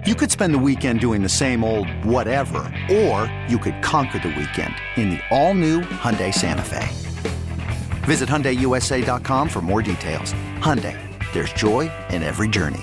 You 0.06 0.14
could 0.14 0.30
spend 0.30 0.52
the 0.52 0.58
weekend 0.58 1.00
doing 1.00 1.22
the 1.22 1.28
same 1.28 1.64
old 1.64 1.88
whatever, 2.04 2.58
or 2.90 3.32
you 3.48 3.58
could 3.58 3.80
conquer 3.82 4.18
the 4.18 4.28
weekend 4.28 4.74
in 4.96 5.10
the 5.10 5.20
all-new 5.30 5.80
Hyundai 5.80 6.34
Santa 6.34 6.62
Fe. 6.62 6.88
Visit 8.04 8.28
HyundaiUSA.com 8.28 9.48
for 9.48 9.60
more 9.60 9.80
details. 9.80 10.32
Hyundai, 10.58 10.98
there's 11.32 11.52
joy 11.52 11.90
in 12.10 12.22
every 12.22 12.48
journey. 12.48 12.82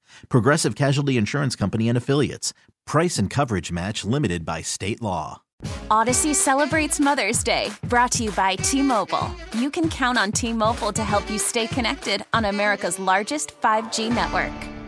Progressive 0.29 0.75
Casualty 0.75 1.17
Insurance 1.17 1.55
Company 1.55 1.89
and 1.89 1.97
Affiliates. 1.97 2.53
Price 2.85 3.17
and 3.17 3.29
coverage 3.29 3.71
match 3.71 4.03
limited 4.03 4.45
by 4.45 4.61
state 4.61 5.01
law. 5.01 5.41
Audacy 5.89 6.33
celebrates 6.33 6.99
Mother's 6.99 7.43
Day, 7.43 7.69
brought 7.83 8.11
to 8.13 8.23
you 8.23 8.31
by 8.31 8.55
T 8.55 8.81
Mobile. 8.81 9.29
You 9.53 9.69
can 9.69 9.89
count 9.89 10.17
on 10.17 10.31
T 10.31 10.53
Mobile 10.53 10.91
to 10.93 11.03
help 11.03 11.29
you 11.29 11.37
stay 11.37 11.67
connected 11.67 12.25
on 12.33 12.45
America's 12.45 12.97
largest 12.99 13.59
5G 13.61 14.13
network. 14.13 14.80